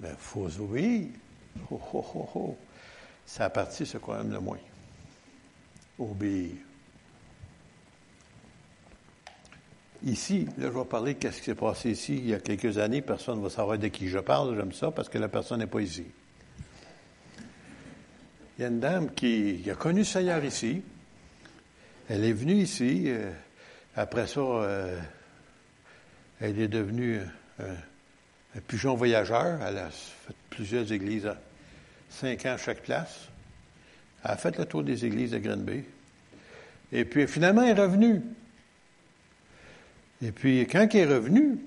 [0.00, 1.06] Mais il faut obéir.
[1.70, 2.56] Oh, oh, oh, oh.
[3.26, 4.58] C'est la partie, ce qu'on aime le moins.
[5.98, 6.56] Obéir.
[10.04, 12.76] Ici, là, je vais parler de ce qui s'est passé ici il y a quelques
[12.76, 13.00] années.
[13.00, 14.54] Personne ne va savoir de qui je parle.
[14.54, 16.04] J'aime ça parce que la personne n'est pas ici.
[18.58, 20.82] Il y a une dame qui, a connu Seigneur ici.
[22.08, 23.04] Elle est venue ici.
[23.06, 23.32] Euh,
[23.96, 25.00] après ça, euh,
[26.38, 27.20] elle est devenue
[27.58, 29.62] un, pigeon voyageur.
[29.62, 31.30] Elle a fait plusieurs églises,
[32.10, 33.28] cinq ans à chaque place.
[34.24, 35.84] Elle a fait le tour des églises de Green Bay.
[36.92, 38.22] Et puis finalement, elle est revenue.
[40.22, 41.58] Et puis, quand il est revenu,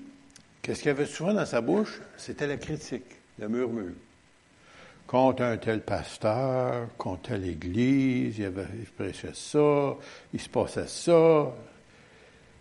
[0.62, 2.00] qu'est-ce qu'il avait souvent dans sa bouche?
[2.16, 3.04] C'était la critique,
[3.38, 3.92] le murmure.
[5.06, 9.94] Contre un tel pasteur, contre telle église, il, avait, il prêchait ça,
[10.34, 11.52] il se passait ça.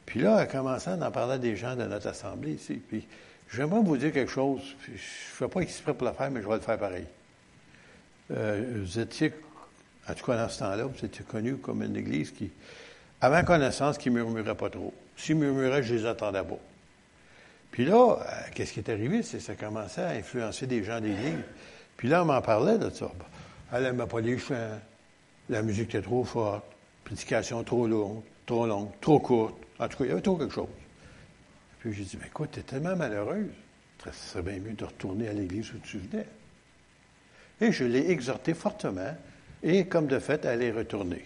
[0.06, 2.76] Puis là, elle commençait à en parler à des gens de notre assemblée ici.
[2.76, 3.06] Puis,
[3.52, 4.62] j'aimerais vous dire quelque chose.
[4.86, 7.06] Je ne fais pas exprès pour le faire, mais je vais le faire pareil.
[8.32, 9.34] Euh, vous étiez,
[10.10, 12.50] en tout cas dans ce temps-là, étiez connu comme une église qui,
[13.22, 14.94] avait connaissance, qui ne murmurait pas trop.
[15.16, 16.60] S'ils murmuraient, je les attendais pas.
[17.72, 19.24] Puis là, euh, qu'est-ce qui est arrivé?
[19.24, 21.44] C'est que ça commençait à influencer des gens d'église.
[21.98, 23.12] Puis là, on m'en parlait de ça.
[23.74, 24.80] Elle n'aimait pas les chants,
[25.50, 26.64] la musique était trop forte,
[27.04, 29.56] prédication trop longue, trop longue, trop courte.
[29.80, 30.68] En tout cas, il y avait trop quelque chose.
[31.80, 33.50] Puis j'ai dit, mais écoute, t'es tellement malheureuse.
[34.04, 36.28] Ça serait bien mieux de retourner à l'église où tu venais.
[37.60, 39.16] Et je l'ai exhorté fortement,
[39.64, 41.26] et comme de fait, elle est retournée.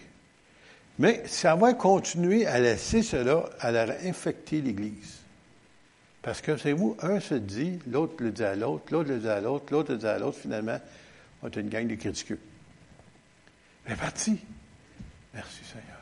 [0.98, 5.18] Mais ça va continuer à laisser cela, elle a infecté l'Église.
[6.20, 9.28] Parce que, c'est vous, un se dit, l'autre le dit à l'autre, l'autre le dit
[9.28, 10.78] à l'autre, l'autre le dit à l'autre, finalement,
[11.42, 12.38] on est une gang de critiqueux.
[13.88, 14.38] Mais parti.
[15.34, 15.98] Merci Seigneur.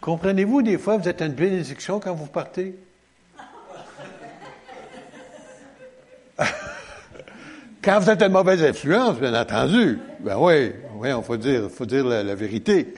[0.00, 2.74] Comprenez-vous, des fois, vous êtes une bénédiction quand vous partez?
[7.82, 11.86] Quand vous êtes une mauvaise influence, bien entendu, ben oui, oui, il faut dire, faut
[11.86, 12.92] dire la, vérité.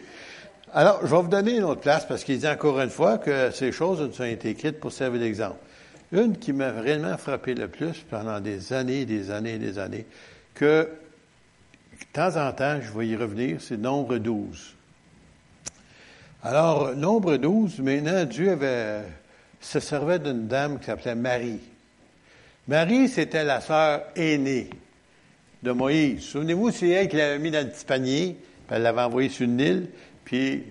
[0.75, 3.53] Alors, je vais vous donner une autre place parce qu'il dit encore une fois que
[3.53, 5.59] ces choses nous ont été écrites pour servir d'exemple.
[6.11, 10.05] Une qui m'a réellement frappé le plus pendant des années, des années, des années,
[10.57, 10.89] que
[12.01, 14.75] de temps en temps, je vais y revenir, c'est nombre 12.
[16.43, 19.03] Alors, nombre 12, maintenant, Dieu avait,
[19.61, 21.61] se servait d'une dame qui s'appelait Marie.
[22.69, 24.71] Marie, c'était la sœur aînée
[25.65, 26.23] de Moïse.
[26.23, 28.37] Souvenez-vous, c'est elle qui l'avait mis dans le petit panier,
[28.67, 29.89] puis elle l'avait envoyé sur une île,
[30.25, 30.63] puis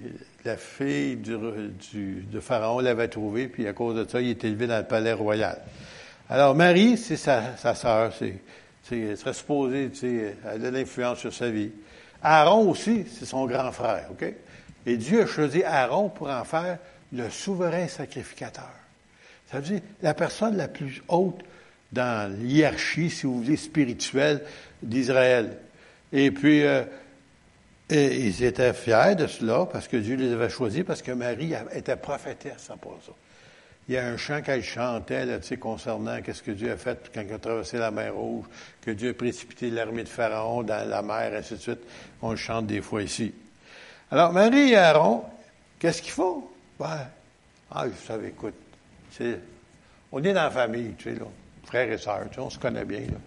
[0.46, 4.78] la fille de Pharaon l'avait trouvé, puis à cause de ça, il était élevé dans
[4.78, 5.60] le palais royal.
[6.30, 8.40] Alors, Marie, c'est sa, sœur, c'est,
[8.92, 9.92] elle serait supposée,
[10.50, 11.72] elle a l'influence sur sa vie.
[12.24, 14.34] Aaron aussi, c'est son grand frère, OK?
[14.86, 16.78] Et Dieu a choisi Aaron pour en faire
[17.12, 18.72] le souverain sacrificateur.
[19.52, 21.44] Ça veut dire la personne la plus haute
[21.92, 24.42] dans l'hierarchie, si vous voulez, spirituelle
[24.82, 25.58] d'Israël.
[26.14, 26.84] Et puis, euh,
[27.90, 31.98] ils étaient fiers de cela parce que Dieu les avait choisis, parce que Marie était
[31.98, 33.12] prophétesse part ça.
[33.90, 36.78] Il y a un chant qu'elle chantait là, tu sais, concernant qu'est-ce que Dieu a
[36.78, 38.46] fait quand il a traversé la mer Rouge,
[38.82, 41.82] que Dieu a précipité l'armée de Pharaon dans la mer, ainsi de suite.
[42.22, 43.34] On le chante des fois ici.
[44.12, 45.24] Alors, Marie et Aaron,
[45.80, 46.54] qu'est-ce qu'il faut?
[46.80, 47.08] Ben,
[47.72, 48.54] ah, vous savez, écoute,
[50.12, 51.26] on est dans la famille, tu sais, là
[51.64, 53.02] frères et sœurs, tu sais, on se connaît bien.
[53.02, 53.18] Là.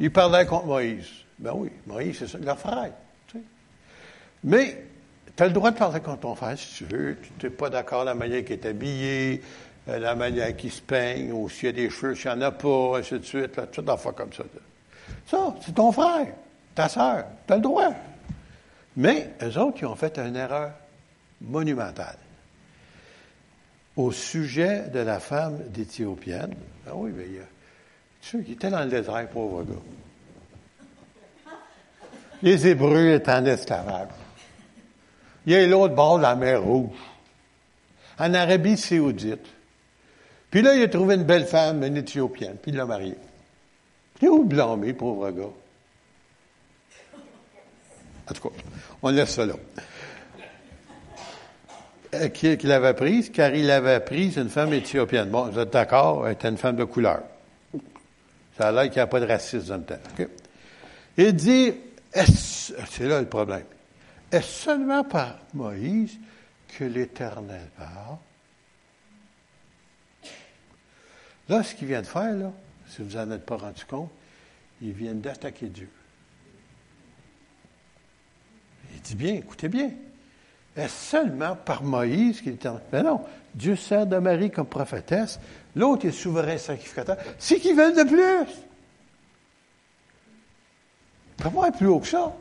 [0.00, 1.08] Ils parlaient contre Moïse.
[1.38, 2.92] Ben oui, Moïse, c'est ça, leur frère.
[3.26, 3.44] Tu sais.
[4.44, 4.84] Mais
[5.36, 7.16] tu as le droit de parler contre ton frère si tu veux.
[7.38, 9.42] Tu n'es pas d'accord la manière qu'il est habillé,
[9.88, 12.40] euh, la manière qu'il se peigne, ou s'il y a des cheveux, s'il n'y en
[12.42, 13.56] a pas, ainsi de suite.
[13.56, 14.44] Là, tout fois comme ça.
[15.26, 16.26] Ça, c'est ton frère,
[16.74, 17.24] ta sœur.
[17.46, 17.92] Tu as le droit.
[18.96, 20.72] Mais eux autres, ils ont fait une erreur
[21.40, 22.16] monumentale.
[23.96, 27.26] Au sujet de la femme d'Éthiopienne, ben oui, mais
[28.34, 29.74] il y a il était dans le désert, pauvre gars.
[32.42, 34.08] Les Hébreux étaient en esclavage.
[35.46, 36.90] Il y a l'autre bord de la mer Rouge,
[38.18, 39.46] en Arabie saoudite.
[40.50, 43.16] Puis là, il a trouvé une belle femme, une Éthiopienne, puis il l'a mariée.
[44.20, 45.44] Il est où blâmer, pauvre gars?
[48.28, 48.54] En tout cas,
[49.02, 49.54] on laisse ça là.
[52.14, 55.28] Euh, qu'il avait prise, car il avait prise une femme éthiopienne.
[55.28, 57.22] Bon, vous êtes d'accord, elle était une femme de couleur.
[58.56, 60.28] Ça a l'air qu'il n'y a pas de racisme dans le temps.
[61.18, 61.74] Il dit,
[62.14, 63.64] c'est là le problème.
[64.32, 66.18] Est-ce seulement par Moïse
[66.76, 68.16] que l'Éternel parle?
[71.48, 72.52] Là, ce qu'il vient de faire, là,
[72.88, 74.10] si vous n'en êtes pas rendu compte,
[74.80, 75.88] il vient d'attaquer Dieu.
[78.94, 79.90] Il dit bien, écoutez bien.
[80.76, 82.80] Est-ce seulement par Moïse qu'il est en...
[82.90, 85.38] Ben non, Dieu sert de Marie comme prophétesse.
[85.76, 87.18] L'autre est souverain sacrificateur.
[87.38, 88.54] C'est qu'ils veulent de plus.
[91.42, 92.34] Comment être plus haut que ça?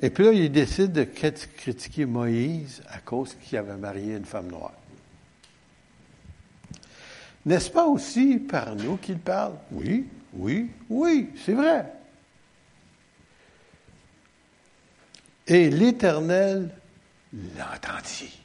[0.00, 4.48] Et puis là, il décide de critiquer Moïse à cause qu'il avait marié une femme
[4.48, 4.74] noire.
[7.46, 9.54] N'est-ce pas aussi par nous qu'il parle?
[9.70, 11.90] Oui, oui, oui, c'est vrai.
[15.46, 16.70] Et l'Éternel
[17.32, 18.41] l'entendit.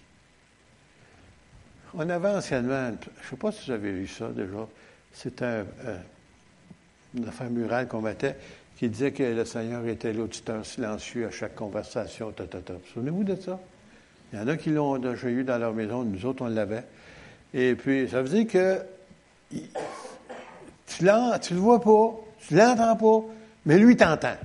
[1.99, 4.67] On avait anciennement, je ne sais pas si vous avez vu ça déjà,
[5.11, 5.65] c'est un,
[7.15, 8.35] une affaire murale qu'on mettait
[8.77, 12.31] qui disait que le Seigneur était l'auditeur silencieux à chaque conversation.
[12.31, 12.43] Ta,
[12.93, 13.59] Souvenez-vous de ça?
[14.31, 16.83] Il y en a qui l'ont déjà eu dans leur maison, nous autres, on l'avait.
[17.55, 18.79] Et puis, ça veut dire que
[19.49, 22.15] tu ne le vois pas,
[22.47, 23.27] tu ne l'entends pas,
[23.65, 24.37] mais lui t'entend.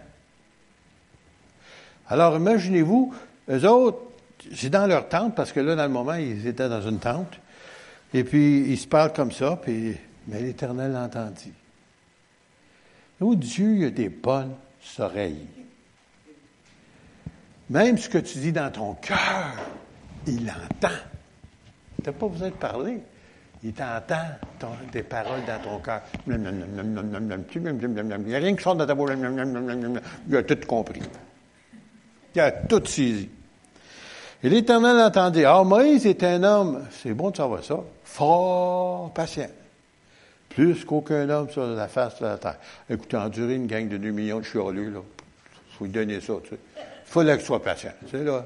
[2.09, 3.15] Alors, imaginez-vous,
[3.51, 3.99] eux autres,
[4.55, 7.39] c'est dans leur tente, parce que là, dans le moment, ils étaient dans une tente,
[8.15, 9.97] et puis ils se parlent comme ça, puis,
[10.27, 11.53] mais l'Éternel l'entendit.
[13.21, 14.55] Nous, Dieu a des bonnes
[14.99, 15.47] oreilles.
[17.71, 19.55] Même ce que tu dis dans ton cœur,
[20.27, 20.95] il l'entend.
[22.03, 22.99] Tu n'as pas besoin de parler.
[23.65, 24.17] Il t'entend
[24.91, 26.03] tes paroles dans ton cœur.
[26.27, 29.13] Il n'y a rien qui sort de ta bouche.
[30.29, 31.01] Il a tout compris.
[32.35, 33.31] Il a tout saisi.
[34.45, 39.49] Et l'Éternel entendit, ah, Moïse est un homme, c'est bon de savoir ça, fort patient.
[40.49, 42.59] Plus qu'aucun homme sur la face de la terre.
[42.91, 45.01] Écoutez, endurer une gang de 2 millions de chialus, là,
[45.79, 46.59] faut lui donner ça, tu sais.
[47.05, 48.45] Faut qu'il soit patient, tu sais, là.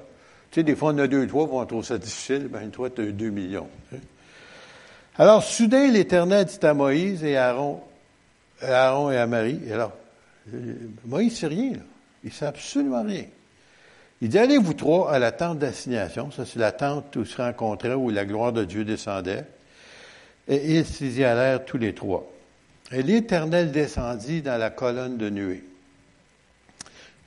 [0.51, 3.01] Tu sais, des fois, on a deux, trois, on trouve ça difficile, ben, toi, tu
[3.03, 3.69] as 2 millions.
[5.19, 9.93] Alors, soudain, l'Éternel dit à Moïse et à Aaron, et à Marie, et alors,
[11.07, 11.83] Moïse ne sait rien, là.
[12.23, 13.25] Il sait absolument rien.
[14.27, 16.33] Il dit, allez vous trois à la tente d'assignation?
[16.33, 19.45] Ça, c'est la tente où se rencontraient, où la gloire de Dieu descendait.
[20.49, 22.29] Et ils y allèrent tous les trois.
[22.91, 25.63] Et l'Éternel descendit dans la colonne de nuée.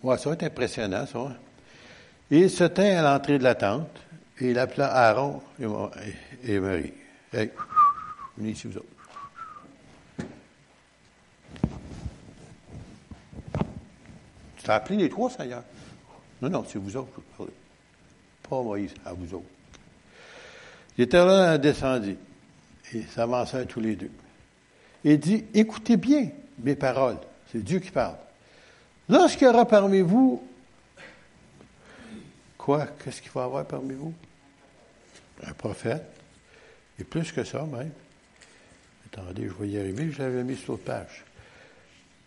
[0.03, 1.19] Ouais, ça va être impressionnant, ça.
[1.19, 1.35] Hein?
[2.31, 3.97] Et il se tint à l'entrée de la tente,
[4.41, 5.41] et il appela Aaron
[6.43, 6.91] et Marie.
[7.31, 7.49] Hey,
[8.35, 8.87] venez ici, vous autres.
[14.57, 15.63] Tu t'as appelé les trois, Seigneur?
[16.41, 17.49] Non, non, c'est vous autres que je parle.
[18.49, 19.45] Pas Moïse, à vous autres.
[20.97, 22.17] L'Éternel a descendu
[22.93, 24.11] et s'avançait tous les deux.
[25.03, 26.29] Et dit, écoutez bien
[26.59, 27.17] mes paroles.
[27.51, 28.17] C'est Dieu qui parle.
[29.07, 30.43] Lorsqu'il y aura parmi vous,
[32.57, 34.13] quoi, qu'est-ce qu'il va y avoir parmi vous?
[35.43, 36.03] Un prophète.
[36.99, 37.91] Et plus que ça, même.
[39.05, 41.23] Attendez, je vais y arriver, je l'avais mis sur l'autre page.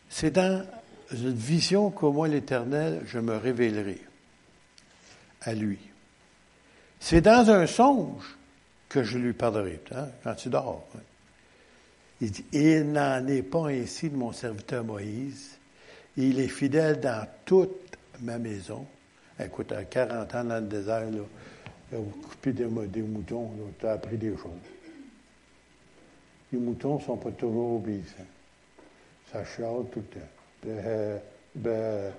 [0.09, 0.67] C'est dans
[1.13, 4.01] une vision qu'au moins l'Éternel, je me révélerai
[5.43, 5.79] à lui.
[7.01, 8.37] C'est dans un songe
[8.89, 10.87] que je lui parlerai, hein, quand tu dors.
[12.21, 15.59] Il dit, il n'en est pas ainsi de mon serviteur Moïse.
[16.17, 18.87] Il est fidèle dans toute ma maison.
[19.41, 21.19] Écoute, à 40 ans dans le désert, là,
[21.91, 24.51] il a coupé des, moutons, tu as appris des choses.
[26.53, 28.29] Les moutons ne sont pas toujours obéissants.
[29.33, 30.27] Ça chiale tout le temps
[30.65, 31.21] ben,
[31.55, 32.13] ben,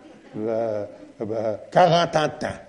[1.19, 2.59] ben, 40 ans de temps.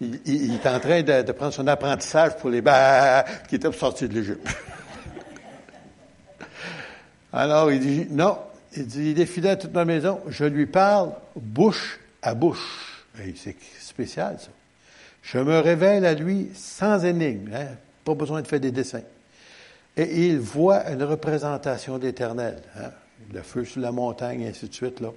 [0.00, 4.14] Il, est en train de, prendre son apprentissage pour les bas qui étaient sortis de
[4.14, 4.46] l'Égypte.
[7.32, 8.38] Alors, il dit, non,
[8.76, 13.04] il dit, il est fidèle à toute ma maison, je lui parle bouche à bouche.
[13.36, 14.48] C'est spécial, ça.
[15.22, 17.68] Je me révèle à lui sans énigme, hein?
[18.04, 19.02] pas besoin de faire des dessins.
[19.96, 22.60] Et il voit une représentation d'éternel.
[22.76, 22.90] Hein?
[23.32, 25.00] Le feu sur la montagne, et ainsi de suite.
[25.00, 25.10] Là.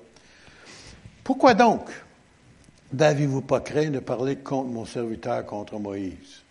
[1.24, 1.90] Pourquoi donc
[2.94, 6.44] n'avez-vous pas craint de parler contre mon serviteur, contre Moïse?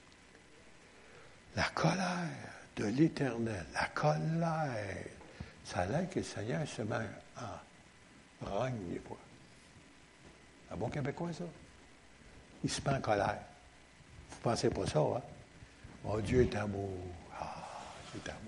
[1.56, 2.28] La colère
[2.76, 5.04] de l'Éternel, la colère.
[5.64, 6.96] Ça a l'air que le Seigneur se met
[7.40, 9.16] en rogne des fois.
[10.70, 11.44] Un bon Québécois, ça?
[12.62, 13.38] Il se met en colère.
[14.30, 15.22] Vous ne pensez pas ça, hein?
[16.04, 16.90] Oh, Dieu est amour.
[17.40, 17.54] Ah,
[18.12, 18.45] c'est amour.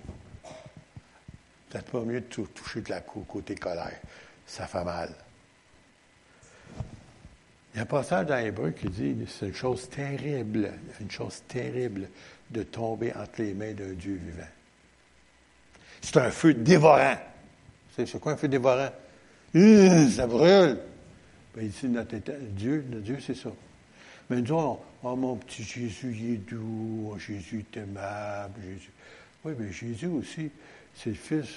[1.69, 4.01] Peut-être pas mieux de toucher de la côté colère.
[4.47, 5.11] Ça fait mal.
[7.73, 11.43] Il y a un passage dans l'Hébreu qui dit c'est une chose terrible, une chose
[11.47, 12.09] terrible
[12.51, 14.49] de tomber entre les mains d'un Dieu vivant.
[16.01, 17.19] C'est un feu dévorant.
[17.97, 18.91] C'est quoi un feu dévorant?
[19.55, 20.79] Hum, ça brûle.
[21.55, 23.51] Ben, ici, notre Dieu, notre Dieu, c'est ça.
[24.31, 28.93] Mais nous, oh, mon petit Jésus, il est doux, oh, Jésus est aimable, Jésus.
[29.45, 30.51] Oui, mais Jésus aussi,
[30.99, 31.49] c'est le Fils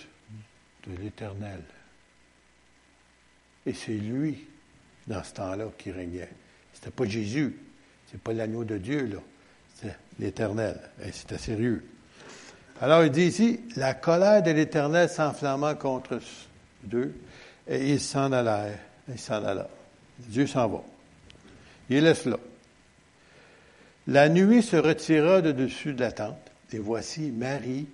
[0.87, 1.61] de l'Éternel.
[3.65, 4.45] Et c'est lui,
[5.07, 6.29] dans ce temps-là, qui régnait.
[6.73, 7.55] C'était pas Jésus,
[8.09, 9.19] c'est pas l'agneau de Dieu, là.
[9.75, 10.79] C'est l'Éternel.
[11.03, 11.83] Et c'était sérieux.
[12.79, 16.19] Alors, il dit ici, la colère de l'Éternel s'enflamma contre
[16.83, 17.13] deux,
[17.67, 18.77] et il s'en allait.
[19.07, 19.69] Il s'en alla.
[20.19, 20.83] Dieu s'en va.
[21.89, 22.37] Il laisse là.
[24.07, 27.87] La nuit se retira de dessus de la tente, et voici Marie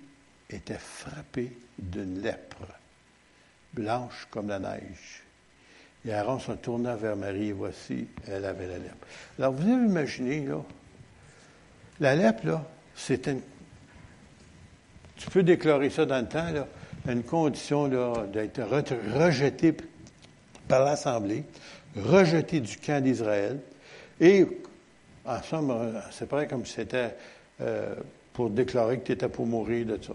[0.50, 2.66] était frappée d'une lèpre,
[3.74, 5.22] blanche comme la neige.
[6.04, 9.06] Et Aaron se tourna vers Marie, et voici, elle avait la lèpre.
[9.38, 10.62] Alors, vous avez imaginé, là,
[12.00, 13.40] la lèpre, là, c'est une.
[15.16, 16.66] Tu peux déclarer ça dans le temps, là,
[17.08, 18.60] une condition d'être
[19.14, 19.74] rejeté
[20.68, 21.44] par l'Assemblée,
[21.96, 23.60] rejeté du camp d'Israël,
[24.20, 24.46] et,
[25.24, 27.16] en somme, c'est pareil comme si c'était
[27.60, 27.94] euh,
[28.32, 30.14] pour déclarer que tu étais pour mourir de ça.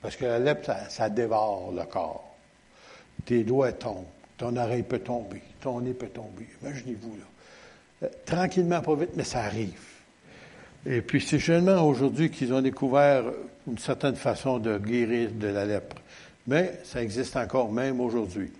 [0.00, 2.36] Parce que la lèpre, ça, dévore le corps.
[3.24, 6.46] Tes doigts tombent, ton oreille peut tomber, ton nez peut tomber.
[6.62, 7.24] Imaginez-vous, là.
[8.04, 9.80] Euh, tranquillement, pas vite, mais ça arrive.
[10.86, 13.24] Et puis, c'est seulement aujourd'hui qu'ils ont découvert
[13.66, 15.96] une certaine façon de guérir de la lèpre.
[16.46, 18.52] Mais ça existe encore, même aujourd'hui.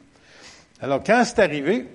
[0.80, 1.86] Alors, quand c'est arrivé,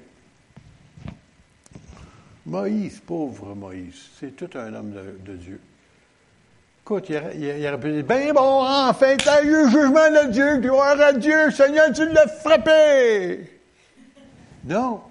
[2.45, 4.93] Moïse, pauvre Moïse, c'est tout un homme
[5.25, 5.59] de Dieu.
[6.83, 10.57] Écoute, il, aurait- il, pu dire, ben bon, enfin, t'as eu le jugement de Dieu,
[10.57, 13.49] gloire à Dieu, Seigneur, tu l'as frappé.
[14.65, 15.01] Non.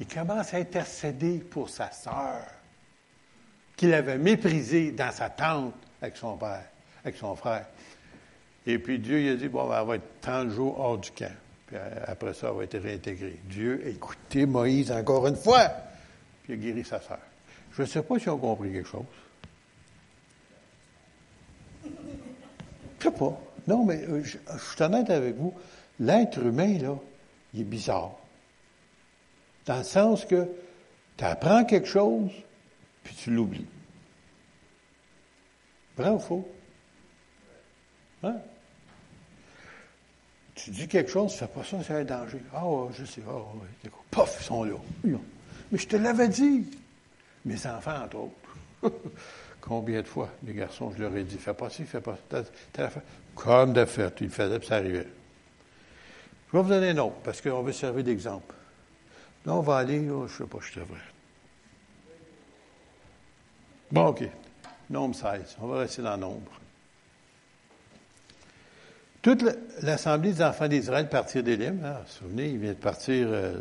[0.00, 2.42] Il commence à intercéder pour sa sœur,
[3.74, 5.72] qu'il avait méprisée dans sa tente
[6.02, 6.64] avec son père,
[7.02, 7.64] avec son frère.
[8.66, 11.10] Et puis Dieu, il a dit, bon, ben, elle va être 30 jours hors du
[11.12, 11.32] camp.
[11.68, 13.40] Puis euh, après ça, elle va être réintégrée.
[13.44, 15.70] Dieu a écouté Moïse encore une fois,
[16.42, 17.18] puis a guéri sa sœur.
[17.74, 19.06] Je ne sais pas si on compris quelque chose.
[23.02, 23.36] Je sais pas.
[23.66, 25.52] Non, mais euh, je, je suis honnête avec vous.
[25.98, 26.96] L'être humain, là,
[27.52, 28.12] il est bizarre.
[29.66, 30.48] Dans le sens que
[31.16, 32.30] tu apprends quelque chose,
[33.02, 33.66] puis tu l'oublies.
[35.96, 36.48] Vrai ou faux?
[38.22, 38.36] Hein?
[40.54, 42.40] Tu dis quelque chose, tu fais pas ça, c'est un danger.
[42.54, 44.04] Ah, ouais, je sais, ah, ouais, d'accord.
[44.12, 44.74] Pof, ils sont là.
[45.04, 46.70] Mais je te l'avais dit.
[47.44, 48.92] Mes enfants, entre autres.
[49.62, 52.90] Combien de fois, les garçons, je leur ai dit, fais pas ci, fais pas ça.
[53.36, 55.06] Comme de fait, ils le faisaient, puis ça arrivait.
[56.48, 58.54] Je vais vous donner un autre, parce qu'on veut servir d'exemple.
[59.46, 60.98] Là, on va aller, je ne sais pas, je devrais.
[63.92, 64.24] Bon, OK.
[64.90, 65.56] Nombre 16.
[65.60, 66.52] On va rester dans le nombre.
[69.22, 69.44] Toute
[69.82, 73.60] l'Assemblée des enfants d'Israël partir d'Élim, hein, vous vous souvenez, ils viennent de partir euh,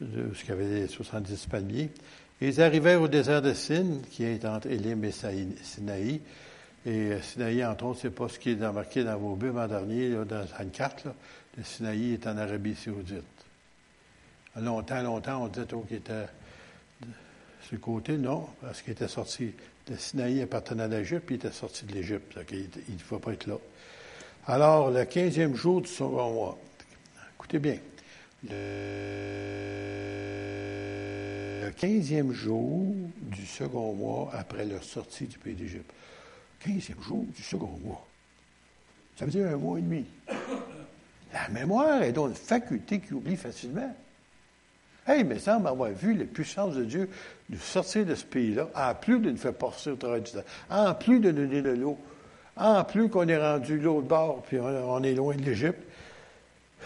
[0.00, 1.90] de ce qu'il y avait les 70 palmiers.
[2.42, 6.20] Ils arrivèrent au désert de Sin, qui est entre Élim et Sinaï.
[6.86, 9.68] Et euh, Sinaï, entre autres, c'est pas ce qui est marqué dans vos buts l'an
[9.68, 11.06] dernier, dans une carte.
[11.58, 13.24] Le Sinaï est en Arabie saoudite.
[14.56, 16.26] Longtemps, longtemps, on disait oh, qu'il était
[17.72, 19.52] le côté, non, parce qu'il était sorti.
[19.88, 22.38] Le Sinaï appartenait à l'Égypte, puis il était sorti de l'Égypte.
[22.50, 23.58] Il ne faut pas être là.
[24.46, 26.58] Alors, le 15e jour du second mois,
[27.36, 27.76] écoutez bien,
[28.48, 29.50] le,
[31.60, 35.90] le 15e jour du second mois après leur sortie du pays d'Égypte.
[36.66, 38.06] 15e jour du second mois.
[39.16, 40.04] Ça veut dire un mois et demi.
[41.32, 43.94] La mémoire est donc une faculté qui oublie facilement.
[45.06, 47.08] Hey, il me semble avoir vu les puissances de Dieu
[47.48, 50.44] nous sortir de ce pays-là, en plus de nous faire passer au travers du temps,
[50.70, 51.98] en plus de donner de l'eau,
[52.56, 55.82] en plus qu'on est rendu l'autre bord, puis on, est loin de l'Égypte.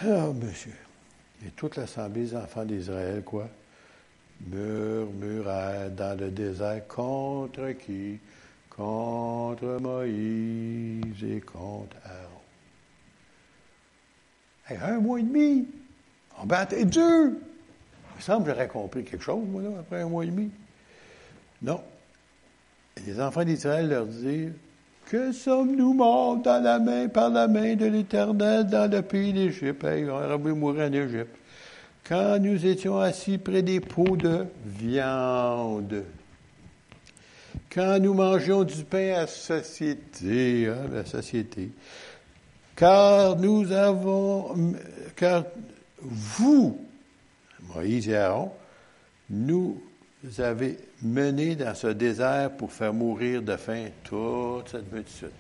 [0.02, 0.74] Ah, monsieur.
[1.44, 3.48] Et toute l'assemblée des enfants d'Israël, quoi?
[4.46, 8.18] Murmurèrent dans le désert contre qui?
[8.68, 12.34] Contre Moïse et contre Aaron.
[14.82, 15.66] Un mois et demi,
[16.40, 17.38] on battait Dieu.
[18.14, 20.50] Il me semble que j'aurais compris quelque chose, moi, là, après un mois et demi.
[21.62, 21.80] Non.
[23.06, 24.52] Les enfants d'Israël leur dirent
[25.06, 29.84] Que sommes-nous morts dans la main, par la main de l'Éternel dans le pays d'Égypte?
[29.84, 31.36] Hey, on voulu mourir en Égypte.
[32.06, 36.04] Quand nous étions assis près des pots de viande.
[37.72, 41.70] Quand nous mangions du pain à société, hein, la société.
[42.76, 44.54] Car nous avons,
[45.16, 45.44] car
[46.02, 46.78] vous,
[47.74, 48.52] Moïse et Aaron,
[49.30, 49.80] nous
[50.38, 55.30] avez menés dans ce désert pour faire mourir de faim toute cette multitude.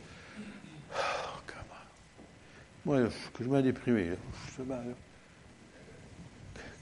[0.92, 2.96] Oh, comment?
[2.98, 4.10] Moi, je suis déprimé.
[4.10, 4.16] Là.
[4.46, 5.03] Justement, là.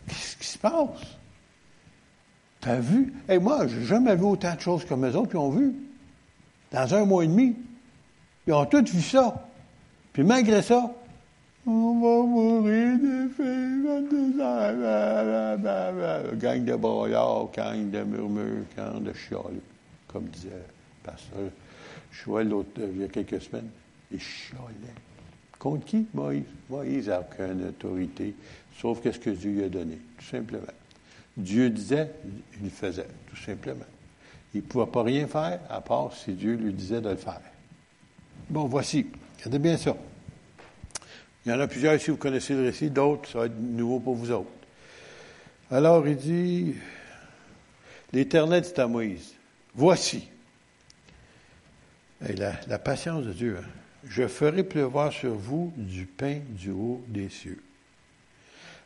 [0.08, 1.16] Qu'est-ce qui se passe?
[2.60, 3.12] T'as vu?
[3.28, 5.74] Et hey, moi, j'ai jamais vu autant de choses comme eux autres qui ont vu.
[6.70, 7.56] Dans un mois et demi.
[8.46, 9.48] Ils ont tous vu ça.
[10.12, 10.92] Puis malgré ça,
[11.66, 13.72] on va mourir de faim,
[16.36, 19.62] gang de broyards, gang de murmures, gang de chialeux,
[20.08, 21.50] comme disait le pasteur
[22.10, 23.70] Chouette l'autre, il y a quelques semaines.
[24.10, 24.94] Il chialait.
[25.58, 26.06] Contre qui?
[26.12, 26.42] Moïse.
[26.68, 28.34] Moïse n'a aucune autorité,
[28.78, 30.66] sauf qu'est-ce que Dieu lui a donné, tout simplement.
[31.36, 32.10] Dieu disait,
[32.58, 33.86] il le faisait, tout simplement.
[34.54, 37.40] Il ne pouvait pas rien faire, à part si Dieu lui disait de le faire.
[38.50, 39.06] Bon, voici.
[39.38, 39.96] Regardez bien ça.
[41.44, 43.98] Il y en a plusieurs ici, vous connaissez le récit, d'autres, ça va être nouveau
[43.98, 44.50] pour vous autres.
[45.70, 46.74] Alors, il dit,
[48.12, 49.34] l'Éternel dit à Moïse,
[49.74, 50.28] voici,
[52.20, 53.66] la patience de Dieu, hein,
[54.06, 57.62] je ferai pleuvoir sur vous du pain du haut des cieux.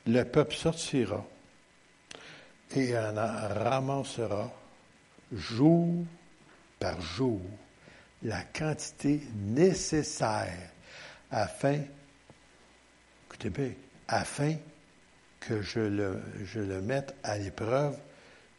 [0.07, 1.25] Le peuple sortira
[2.75, 4.51] et en ramassera
[5.33, 6.05] jour
[6.79, 7.41] par jour
[8.23, 10.71] la quantité nécessaire
[11.31, 11.81] afin
[13.27, 13.73] écoutez bien,
[14.09, 14.55] afin
[15.41, 17.97] que je le, mette à l'épreuve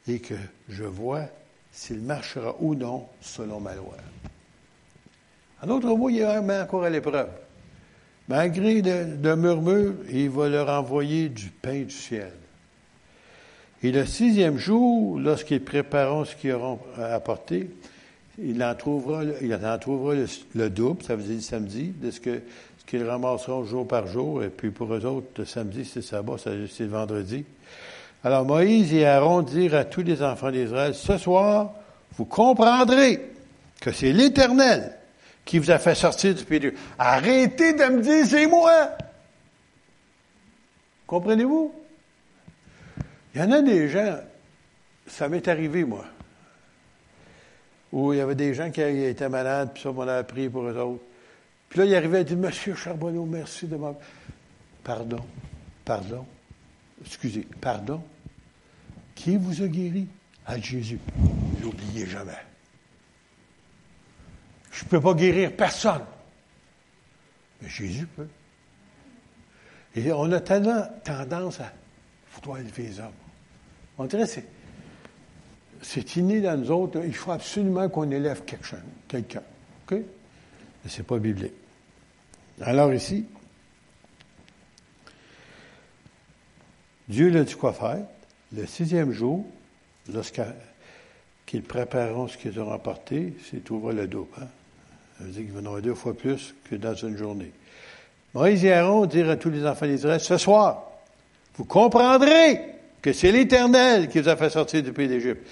[0.08, 0.36] et que
[0.70, 1.26] je vois
[1.72, 3.96] s'il marchera ou non selon ma loi.
[5.62, 7.30] En d'autres mots, il est met encore à l'épreuve.
[8.28, 12.32] Malgré de murmures, il va leur envoyer du pain du ciel.
[13.84, 17.70] Et le sixième jour, lorsqu'ils prépareront ce qu'ils auront apporté,
[18.40, 20.16] il en trouvera, il en trouvera
[20.56, 24.44] le, double, ça veut dire le samedi, de ce ce qu'ils ramasseront jour par jour.
[24.44, 27.46] Et puis pour eux autres, le samedi, c'est sabbat, c'est le vendredi.
[28.24, 31.74] Alors Moïse et Aaron dirent à tous les enfants d'Israël, ce soir,
[32.18, 33.22] vous comprendrez
[33.80, 34.98] que c'est l'Éternel
[35.48, 38.92] qui vous a fait sortir du pays Arrêtez de me dire c'est moi.
[41.08, 41.74] Comprenez-vous?
[43.34, 44.18] Il y en a des gens,
[45.08, 46.06] ça m'est arrivé, moi,
[47.94, 50.64] où il y avait des gens qui étaient malades, puis ça, on a prié pour
[50.64, 51.04] eux autres.
[51.70, 53.96] Puis là, il arrivait et dit, Monsieur Charbonneau, merci de m'avoir...
[54.84, 55.20] Pardon,
[55.86, 56.26] pardon,
[57.06, 58.02] excusez, pardon.
[59.16, 60.08] Qui vous a guéri?
[60.46, 61.00] À Jésus.
[61.62, 62.38] N'oubliez jamais.
[64.78, 66.04] Je ne peux pas guérir personne.
[67.62, 68.28] Mais Jésus peut.
[69.96, 71.74] Et on a tellement tendance à
[72.32, 73.12] vouloir élever les hommes.
[73.98, 74.42] On dirait que
[75.82, 77.02] c'est, inné dans nous autres.
[77.04, 79.42] Il faut absolument qu'on élève quelqu'un.
[79.90, 79.94] OK?
[79.94, 81.54] Mais ce n'est pas biblique.
[82.62, 83.26] Alors ici,
[87.08, 88.06] Dieu leur dit quoi faire.
[88.56, 89.44] Le sixième jour,
[90.14, 94.30] lorsqu'ils prépareront ce qu'ils ont rapporté, c'est ouvrir le dos.
[94.40, 94.48] Hein?
[95.18, 97.52] Ça veut dire vont en deux fois plus que dans une journée.
[98.34, 100.84] Moïse et Aaron dirent à tous les enfants d'Israël, ce soir,
[101.56, 102.62] vous comprendrez
[103.02, 105.48] que c'est l'Éternel qui vous a fait sortir du pays d'Égypte.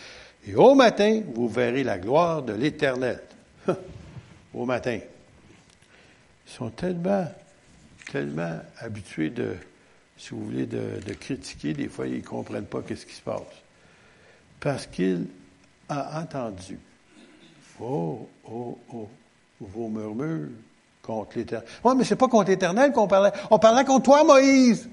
[0.48, 3.22] Et au matin, vous verrez la gloire de l'Éternel.
[4.54, 5.00] au matin.
[6.48, 7.26] Ils sont tellement,
[8.12, 9.56] tellement habitués de,
[10.18, 11.74] si vous voulez, de, critiquer.
[11.74, 13.42] Des fois, ils ne comprennent pas ce qui se passe.
[14.60, 15.26] Parce qu'il
[15.90, 16.78] a entendu.
[17.80, 19.10] Oh, oh, oh,
[19.60, 20.50] vos murmures
[21.02, 21.68] contre l'Éternel.
[21.84, 23.32] Oui, mais c'est pas contre l'Éternel qu'on parlait.
[23.52, 24.90] On parlait contre toi, Moïse.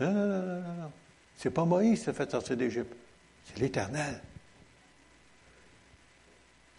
[0.00, 0.92] Non, non, non, non, non.
[1.36, 2.94] C'est pas Moïse qui s'est fait sortir d'Égypte.
[3.44, 4.20] C'est l'Éternel.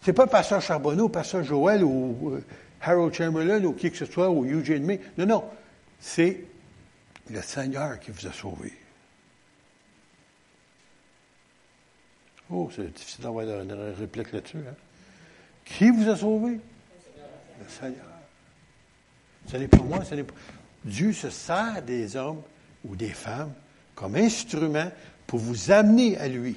[0.02, 2.44] C'est pas Pasteur Charbonneau, Pasteur Joël ou euh,
[2.82, 5.00] Harold Chamberlain ou qui que ce soit ou Eugene May.
[5.16, 5.44] Non, non.
[5.98, 6.44] C'est
[7.30, 8.72] le Seigneur qui vous a sauvé.
[12.50, 14.58] Oh, c'est difficile d'avoir une réplique là-dessus.
[14.58, 14.74] Hein?
[15.64, 16.60] Qui vous a sauvé?
[17.60, 18.04] Le Seigneur.
[19.50, 20.34] Ce n'est pas moi, ce n'est pas.
[20.84, 22.42] Dieu se sert des hommes
[22.84, 23.52] ou des femmes
[23.94, 24.90] comme instrument
[25.26, 26.56] pour vous amener à lui.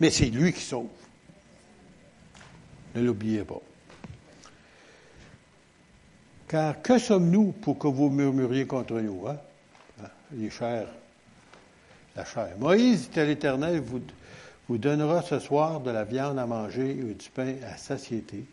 [0.00, 0.88] Mais c'est lui qui sauve.
[2.94, 3.60] Ne l'oubliez pas.
[6.48, 9.38] Car que sommes-nous pour que vous murmuriez contre nous, hein?
[10.32, 10.88] Les chers,
[12.16, 12.56] la chair.
[12.58, 14.00] Moïse dit à l'Éternel, vous,
[14.70, 18.44] vous donnera ce soir de la viande à manger et du pain à satiété,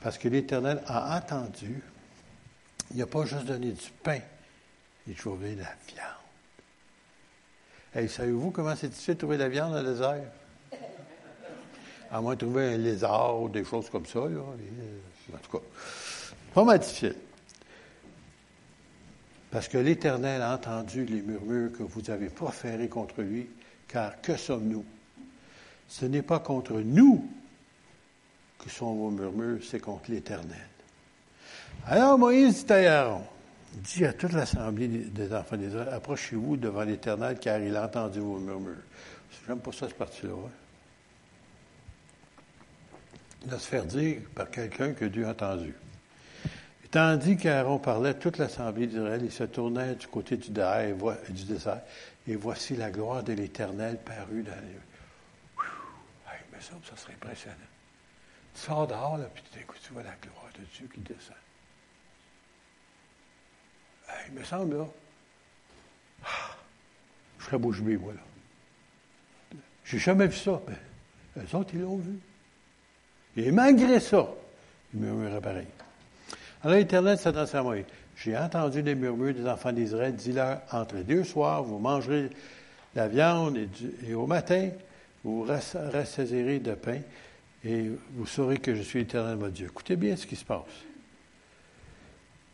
[0.00, 1.80] parce que l'Éternel a entendu.
[2.90, 4.18] Il n'a pas juste donné du pain,
[5.06, 6.08] il a trouvé de la viande.
[7.94, 10.24] Hey, savez-vous comment c'est difficile de trouver de la viande dans le désert?
[12.10, 14.18] À moins de trouver un lézard ou des choses comme ça.
[14.18, 14.40] Là.
[14.40, 15.64] En tout cas,
[16.54, 17.14] pas mal difficile.
[19.52, 23.48] Parce que l'Éternel a entendu les murmures que vous avez proférés contre lui,
[23.86, 24.84] car que sommes-nous?
[25.92, 27.28] Ce n'est pas contre nous
[28.58, 30.66] que sont vos murmures, c'est contre l'Éternel.
[31.86, 33.24] Alors Moïse dit à Aaron,
[33.74, 38.38] dit à toute l'assemblée des enfants d'Israël, approchez-vous devant l'Éternel car il a entendu vos
[38.38, 38.82] murmures.
[39.46, 40.32] J'aime pas ça, ce parti-là.
[40.32, 40.50] Hein?
[43.50, 45.74] De se faire dire par quelqu'un que Dieu a entendu.
[46.86, 51.82] Et tandis qu'Aaron parlait, toute l'assemblée d'Israël, il se tournait du côté du désert,
[52.26, 54.91] et voici la gloire de l'Éternel parut dans les
[56.62, 57.56] ça, serait impressionnant.
[58.54, 61.36] Tu sors dehors, là, puis tout tu vois la gloire de Dieu qui descend.
[64.28, 64.86] il me semble, là,
[67.38, 68.20] je serais bouche bée, moi, là.
[69.84, 72.18] J'ai jamais vu ça, mais eux autres, ils l'ont vu.
[73.36, 74.28] Et malgré ça,
[74.94, 75.66] ils murmuraient pareil.
[76.62, 77.76] Alors l'Éternel s'adresse à moi.
[78.16, 80.14] J'ai entendu les murmures des enfants d'Israël.
[80.14, 82.30] Dis-leur, entre deux soirs, vous mangerez
[82.94, 83.58] la viande
[84.06, 84.68] et au matin,
[85.24, 87.00] vous rassasirez de pain
[87.64, 89.66] et vous saurez que je suis l'éternel votre Dieu.
[89.66, 90.66] Écoutez bien ce qui se passe.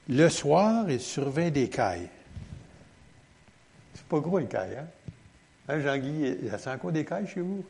[0.09, 2.09] Le soir, il surveille des cailles.
[3.95, 4.87] C'est pas gros, une caille, hein?
[5.69, 7.65] hein Jean-Guy, il y a encore des cailles chez vous?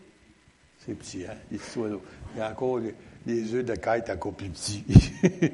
[0.84, 1.34] C'est petit, hein?
[1.50, 2.02] Les petits oiseaux.
[2.34, 2.78] Il y a encore
[3.26, 4.84] les, œufs de caille, encore plus petits.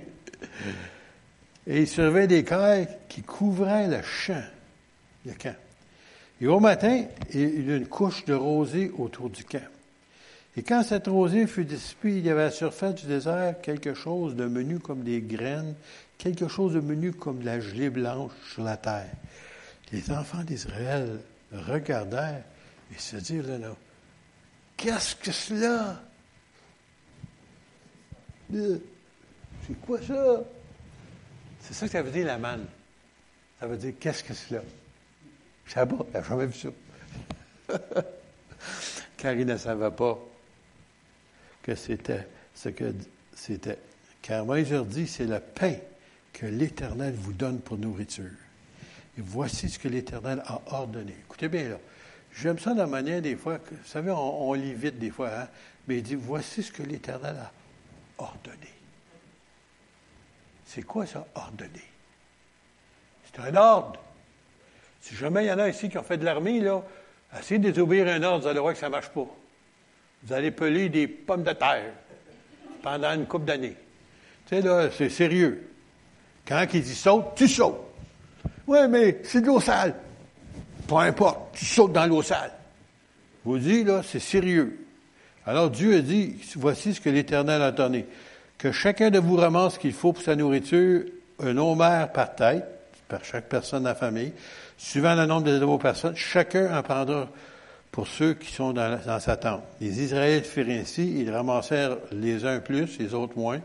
[1.67, 4.45] et il surveille des cailles qui couvraient le champ,
[5.25, 5.57] le camp.
[6.41, 9.67] Et au matin, il y a une couche de rosée autour du camp.
[10.57, 13.95] Et quand cette rosée fut dissipée, il y avait à la surface du désert quelque
[13.95, 15.75] chose de menu comme des graines,
[16.19, 19.11] quelque chose de menu comme de la gelée blanche sur la terre.
[19.93, 21.19] Les enfants d'Israël
[21.53, 22.45] regardèrent
[22.95, 23.75] et se dirent là,
[24.77, 26.01] qu'est-ce que cela?
[28.53, 30.45] C'est quoi ça?
[31.61, 32.67] C'est ça que ça veut dire la manne.
[33.59, 34.61] Ça veut dire qu'est-ce que c'est là?
[35.65, 37.79] Je ne savais pas, n'a jamais vu ça.
[39.17, 40.19] Car il ne savait pas
[41.63, 42.95] que c'était ce que
[43.35, 43.79] c'était.
[44.21, 45.75] Car Moïse leur dit, c'est le pain
[46.33, 48.31] que l'Éternel vous donne pour nourriture.
[49.17, 51.15] Et voici ce que l'Éternel a ordonné.
[51.25, 51.79] Écoutez bien là.
[52.37, 55.49] J'aime ça de la manière des fois, vous savez, on, lit vite des fois, hein?
[55.87, 57.53] mais il dit, voici ce que l'Éternel a
[58.19, 58.73] ordonné.
[60.67, 61.85] C'est quoi ça, ordonné?
[63.25, 64.04] C'est un ordre.
[65.05, 66.83] Si jamais il y en a ici qui ont fait de l'armée, là,
[67.39, 69.27] essayez de désobéir un ordre, vous allez voir que ça ne marche pas.
[70.23, 71.93] Vous allez peler des pommes de terre
[72.83, 73.77] pendant une couple d'années.
[74.47, 75.69] Tu sais, là, c'est sérieux.
[76.49, 77.83] Quand il dit saute, tu sautes.
[78.67, 79.95] Oui, mais c'est de l'eau sale.
[80.89, 82.53] Peu importe, tu sautes dans l'eau sale.
[83.45, 84.87] Vous dites, là, c'est sérieux.
[85.45, 88.07] Alors Dieu a dit, voici ce que l'Éternel a donné.
[88.57, 91.03] Que chacun de vous ramasse ce qu'il faut pour sa nourriture,
[91.41, 92.65] un homère par tête,
[93.07, 94.33] par chaque personne de la famille,
[94.77, 97.29] suivant le nombre de vos personnes, chacun en prendra
[97.91, 99.63] pour ceux qui sont dans, sa tente.
[99.81, 103.61] Les Israélites firent ainsi, ils ramassèrent les uns plus, les autres moins,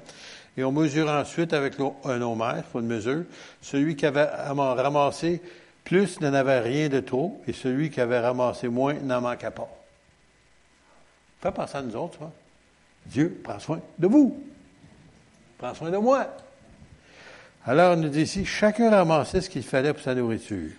[0.55, 3.23] et on mesure ensuite avec un homère, il faut une mesure,
[3.61, 5.41] celui qui avait ramassé
[5.83, 9.69] plus n'en avait rien de trop, et celui qui avait ramassé moins n'en manquait pas.
[11.41, 12.31] Fais penser à nous autres, ça.
[13.05, 14.43] Dieu prend soin de vous.
[15.57, 16.27] Prends soin de moi.
[17.65, 20.69] Alors, on nous dit ici, chacun ramassait ce qu'il fallait pour sa nourriture.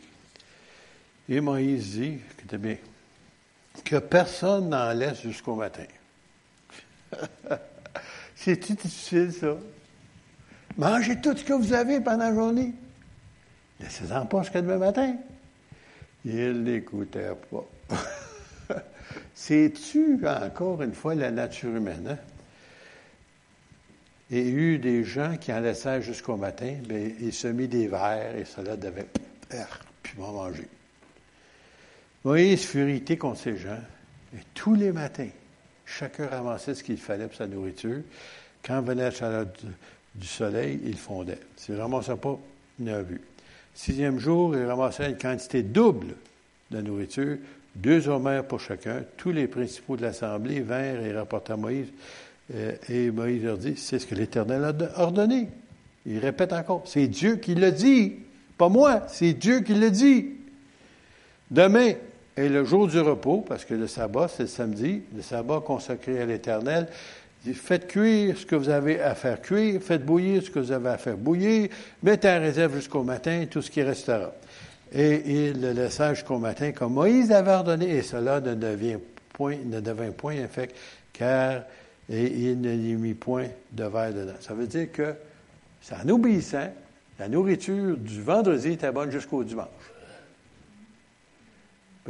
[1.31, 2.77] Et Moïse dit, écoutez bien,
[3.85, 5.85] que personne n'en laisse jusqu'au matin.
[8.35, 9.57] C'est-tu difficile, ça?
[10.77, 12.74] Mangez tout ce que vous avez pendant la journée.
[13.78, 15.15] Laissez-en pas jusqu'à demain matin.
[16.24, 17.97] Il n'écoutait pas.
[19.35, 22.09] C'est-tu, encore une fois, la nature humaine?
[22.11, 22.19] Hein?
[24.32, 28.35] Et eu des gens qui en laissaient jusqu'au matin, bien, ils se mis des verres
[28.36, 29.07] et cela devait,
[30.02, 30.69] puis vont manger.
[32.24, 33.78] Moïse fut irrité contre ces gens,
[34.34, 35.30] et tous les matins,
[35.86, 38.02] chacun ramassait ce qu'il fallait pour sa nourriture.
[38.62, 39.47] Quand venait la chaleur
[40.14, 41.38] du, soleil, il fondait.
[41.56, 42.38] S'il ne ramassait pas,
[42.78, 43.22] il n'a vu.
[43.74, 46.14] Sixième jour, il ramassait une quantité double
[46.70, 47.38] de nourriture,
[47.74, 49.02] deux homères pour chacun.
[49.16, 51.88] Tous les principaux de l'Assemblée vinrent et rapportèrent à Moïse.
[52.55, 55.48] Euh, et Moïse leur dit, c'est ce que l'Éternel a ordonné.
[56.05, 58.16] Il répète encore, c'est Dieu qui l'a dit,
[58.59, 60.26] pas moi, c'est Dieu qui l'a dit.
[61.51, 61.94] Demain,
[62.40, 66.20] et le jour du repos, parce que le sabbat, c'est le samedi, le sabbat consacré
[66.22, 66.88] à l'Éternel,
[67.44, 70.72] dit, faites cuire ce que vous avez à faire cuire, faites bouillir ce que vous
[70.72, 71.68] avez à faire bouillir,
[72.02, 74.32] mettez en réserve jusqu'au matin tout ce qui restera.
[74.92, 78.96] Et il le laissa jusqu'au matin, comme Moïse avait ordonné, et cela ne devient
[79.34, 80.74] point, ne devint point infect,
[81.12, 81.62] car
[82.08, 84.32] il ne lui mit point de verre dedans.
[84.40, 85.14] Ça veut dire que,
[85.92, 86.72] en obéissant,
[87.18, 89.89] la nourriture du vendredi était bonne jusqu'au dimanche.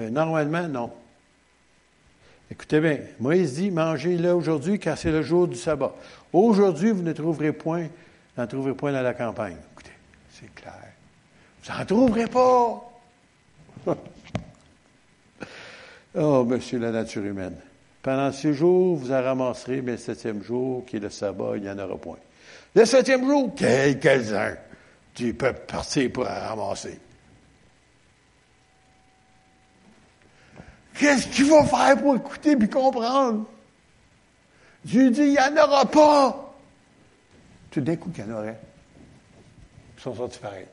[0.01, 0.90] Ben, normalement, non.
[2.51, 5.94] Écoutez bien, Moïse dit, mangez-le aujourd'hui car c'est le jour du sabbat.
[6.32, 7.86] Aujourd'hui, vous ne trouverez point,
[8.39, 9.59] n'en trouverez point dans la campagne.
[9.72, 9.93] Écoutez,
[10.31, 10.72] c'est clair.
[11.62, 12.90] Vous n'en trouverez pas.
[16.14, 17.56] oh, monsieur la nature humaine.
[18.01, 21.62] Pendant six jours, vous en ramasserez, mais le septième jour, qui est le sabbat, il
[21.64, 22.16] n'y en aura point.
[22.74, 24.56] Le septième jour, quelques-uns,
[25.12, 26.98] tu peux partir pour en ramasser.
[31.01, 33.47] Qu'est-ce qu'il faut faire pour écouter et comprendre?
[34.85, 36.55] Dieu dit, il n'y en aura pas.
[37.70, 38.60] Tout d'un coup, qu'il y en aurait.
[39.97, 40.66] Ils sont sortis pareil.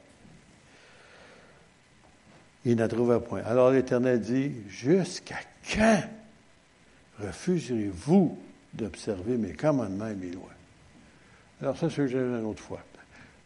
[2.66, 3.42] Il n'en trouvait point.
[3.46, 5.38] Alors l'Éternel dit, jusqu'à
[5.74, 6.04] quand
[7.22, 8.38] refuserez-vous
[8.74, 10.52] d'observer mes commandements et mes lois?
[11.62, 12.82] Alors ça, c'est que une autre fois.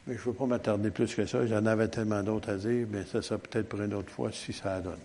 [0.08, 1.46] Mais je ne veux pas m'attarder plus que ça.
[1.46, 4.52] J'en avais tellement d'autres à dire, mais ça sera peut-être pour une autre fois si
[4.52, 4.98] ça donne.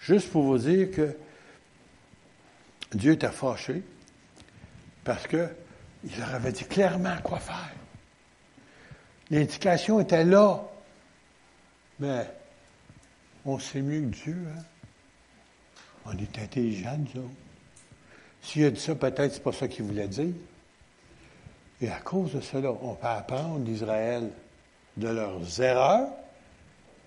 [0.00, 1.16] Juste pour vous dire que
[2.92, 3.82] Dieu était fâché
[5.04, 5.48] parce qu'il
[6.18, 7.72] leur avait dit clairement quoi faire.
[9.30, 10.62] L'indication était là.
[11.98, 12.30] Mais
[13.44, 14.38] on sait mieux que Dieu.
[14.56, 14.62] Hein?
[16.04, 17.34] On est intelligent, nous autres.
[18.42, 20.34] S'il a dit ça, peut-être c'est pas ça qu'il voulait dire.
[21.80, 24.30] Et à cause de cela, on peut apprendre d'Israël
[24.96, 26.08] de leurs erreurs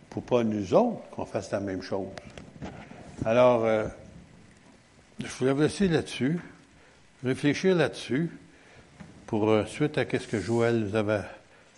[0.10, 2.07] pour pas nous autres qu'on fasse la même chose.
[3.26, 3.86] Alors, euh,
[5.19, 6.40] je voulais vous laisser là-dessus,
[7.23, 8.31] réfléchir là-dessus,
[9.26, 11.22] pour euh, suite à ce que Joël nous avait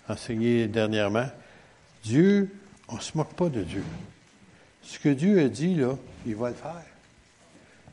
[0.08, 1.28] enseigné dernièrement.
[2.04, 2.50] Dieu,
[2.88, 3.84] on ne se moque pas de Dieu.
[4.84, 6.84] Ce que Dieu a dit, là, il va le faire.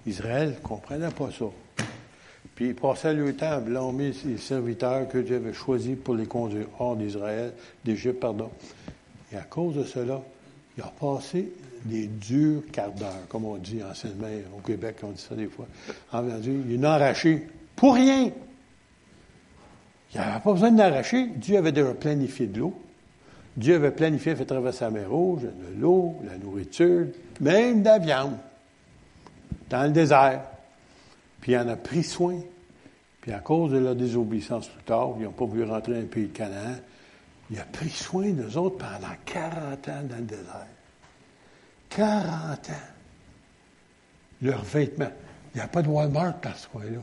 [0.07, 1.47] Israël ne comprenait pas ça.
[2.55, 6.27] Puis ils passaient le temps à blâmer les serviteurs que Dieu avait choisis pour les
[6.27, 7.53] conduire hors d'Israël,
[7.85, 8.51] d'Égypte, pardon.
[9.33, 10.21] Et à cause de cela,
[10.77, 11.53] il a passé
[11.85, 15.67] des durs quarts d'heure, comme on dit anciennement au Québec, on dit ça des fois.
[16.13, 17.47] En Dieu, il a arraché
[17.77, 18.31] pour rien.
[20.15, 21.27] Il n'avait pas besoin d'arracher.
[21.37, 22.75] Dieu avait déjà planifié de l'eau.
[23.57, 27.07] Dieu avait planifié, fait traverser la mer Rouge, de l'eau, la nourriture,
[27.41, 28.37] même de la viande,
[29.69, 30.43] dans le désert.
[31.41, 32.39] Puis il en a pris soin.
[33.21, 36.07] Puis à cause de leur désobéissance plus tard, ils n'ont pas voulu rentrer dans le
[36.07, 36.77] pays de Canaan.
[37.51, 40.67] Il a pris soin d'eux autres pendant 40 ans dans le désert.
[41.91, 42.73] 40 ans.
[44.43, 45.13] Leurs vêtements.
[45.55, 47.01] Il n'y a pas de Walmart dans ce coin-là.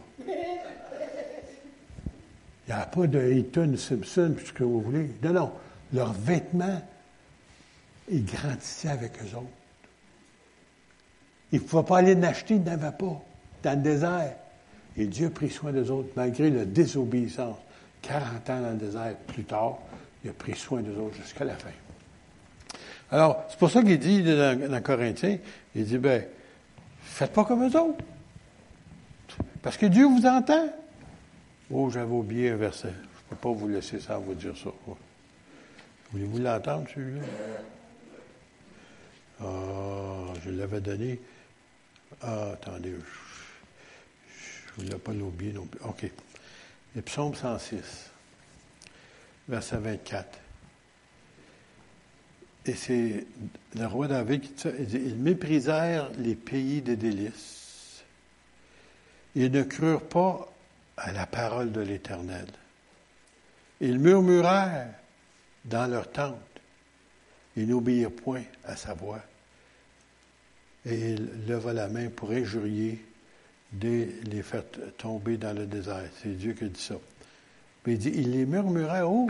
[2.68, 5.12] Il n'y a pas de Eaton, Simpson, puis ce que vous voulez.
[5.22, 5.52] Non, non.
[5.94, 6.82] Leurs vêtements,
[8.10, 9.48] ils grandissaient avec eux autres.
[11.52, 13.22] Ils ne pouvaient pas aller l'acheter, ils n'avaient pas.
[13.64, 14.36] Dans le désert.
[14.98, 17.58] Et Dieu a pris soin d'eux autres, malgré la désobéissance.
[18.02, 19.80] 40 ans dans le désert plus tard,
[20.24, 21.70] il a pris soin d'eux autres jusqu'à la fin.
[23.16, 25.38] Alors, c'est pour ça qu'il dit dans, Corinthiens,
[25.74, 26.26] il dit, ben,
[27.02, 28.04] faites pas comme eux autres.
[29.62, 30.68] Parce que Dieu vous entend.
[31.72, 32.90] Oh, j'avais oublié un verset.
[32.90, 34.70] Je ne peux pas vous laisser sans vous dire ça.
[36.12, 37.26] Voulez-vous l'entendre, celui-là?
[39.40, 41.22] Ah, je l'avais donné.
[42.22, 42.96] Ah, attendez.
[44.28, 45.80] Je ne voulais pas l'oublier non plus.
[45.86, 46.12] OK.
[46.98, 48.12] Le psaume 106,
[49.48, 50.45] verset 24.
[52.66, 53.26] Et c'est
[53.76, 58.04] le roi David qui dit Ils méprisèrent les pays des délices.
[59.36, 60.52] Ils ne crurent pas
[60.98, 62.48] à la parole de l'Éternel.
[63.82, 64.94] Ils murmurèrent
[65.66, 66.40] dans leur tente.
[67.58, 69.22] Ils n'obéirent point à sa voix.
[70.86, 73.04] Et il leva la main pour injurier
[73.74, 74.64] de les faire
[74.98, 76.10] tomber dans le désert.
[76.22, 76.96] C'est Dieu qui dit ça.
[77.86, 79.30] Mais il dit, il les murmurait haut,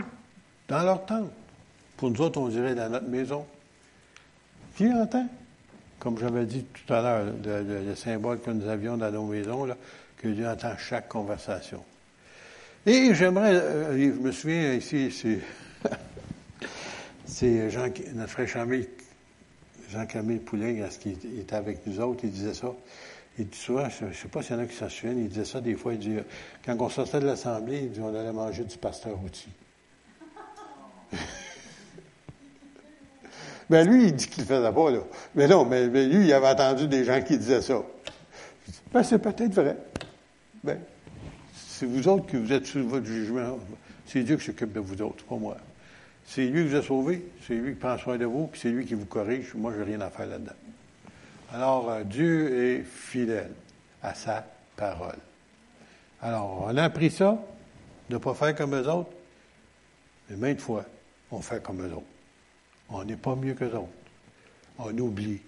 [0.68, 1.32] dans leur tente.
[1.96, 3.46] Pour nous autres, on dirait dans notre maison.
[4.76, 5.26] Qui entend?
[5.98, 9.76] Comme j'avais dit tout à l'heure, le, symbole que nous avions dans nos maisons, là,
[10.18, 11.82] que Dieu entend chaque conversation.
[12.84, 15.10] Et j'aimerais, euh, je me souviens ici,
[17.26, 18.46] c'est, Jean, notre frère
[19.90, 22.72] Jean-Camille Poulain, qui était avec nous autres, il disait ça.
[23.38, 25.28] Il dit souvent, je ne sais pas s'il y en a qui s'en souviennent, il
[25.28, 26.16] disait ça des fois, il dit,
[26.64, 29.48] quand on sortait de l'Assemblée, il dit, on allait manger du pasteur outil.
[33.68, 35.00] Ben lui, il dit qu'il ne faisait pas, là.
[35.34, 37.82] Mais non, mais, lui, il avait entendu des gens qui disaient ça.
[38.92, 39.76] Ben, c'est peut-être vrai.
[40.62, 40.78] Ben,
[41.52, 43.58] c'est vous autres qui vous êtes sous votre jugement.
[44.06, 45.56] C'est Dieu qui s'occupe de vous autres, pas moi.
[46.24, 48.70] C'est lui qui vous a sauvé, c'est lui qui prend soin de vous, puis c'est
[48.70, 49.54] lui qui vous corrige.
[49.54, 50.52] Moi, je n'ai rien à faire là-dedans.
[51.52, 53.52] Alors, euh, Dieu est fidèle
[54.02, 54.44] à sa
[54.76, 55.18] parole.
[56.22, 57.38] Alors, on a appris ça,
[58.08, 59.10] de ne pas faire comme eux autres,
[60.28, 60.84] mais maintes fois,
[61.30, 62.15] on fait comme eux autres.
[62.90, 63.88] On n'est pas mieux qu'eux autres.
[64.78, 65.40] On oublie.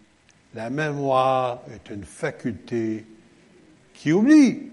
[0.54, 3.04] La mémoire est une faculté
[3.94, 4.70] qui oublie.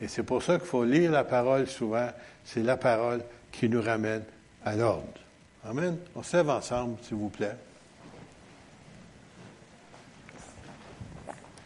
[0.00, 2.08] Et c'est pour ça qu'il faut lire la parole souvent.
[2.44, 4.22] C'est la parole qui nous ramène
[4.64, 5.20] à l'ordre.
[5.64, 5.98] Amen.
[6.14, 7.56] On se lève ensemble, s'il vous plaît.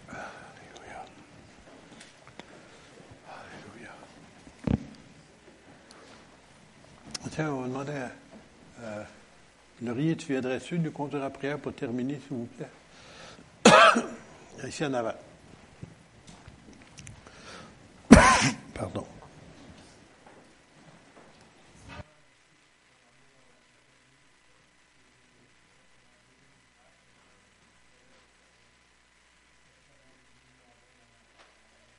[0.09, 1.05] Alléluia.
[3.29, 3.91] Alléluia.
[7.31, 7.93] Tiens, on va demander
[8.83, 9.05] à
[9.83, 12.69] Laurier, tu viendrais-tu nous conduire à prière pour terminer, s'il vous plaît?
[14.69, 15.15] Ici en avant.
[18.75, 19.07] Pardon.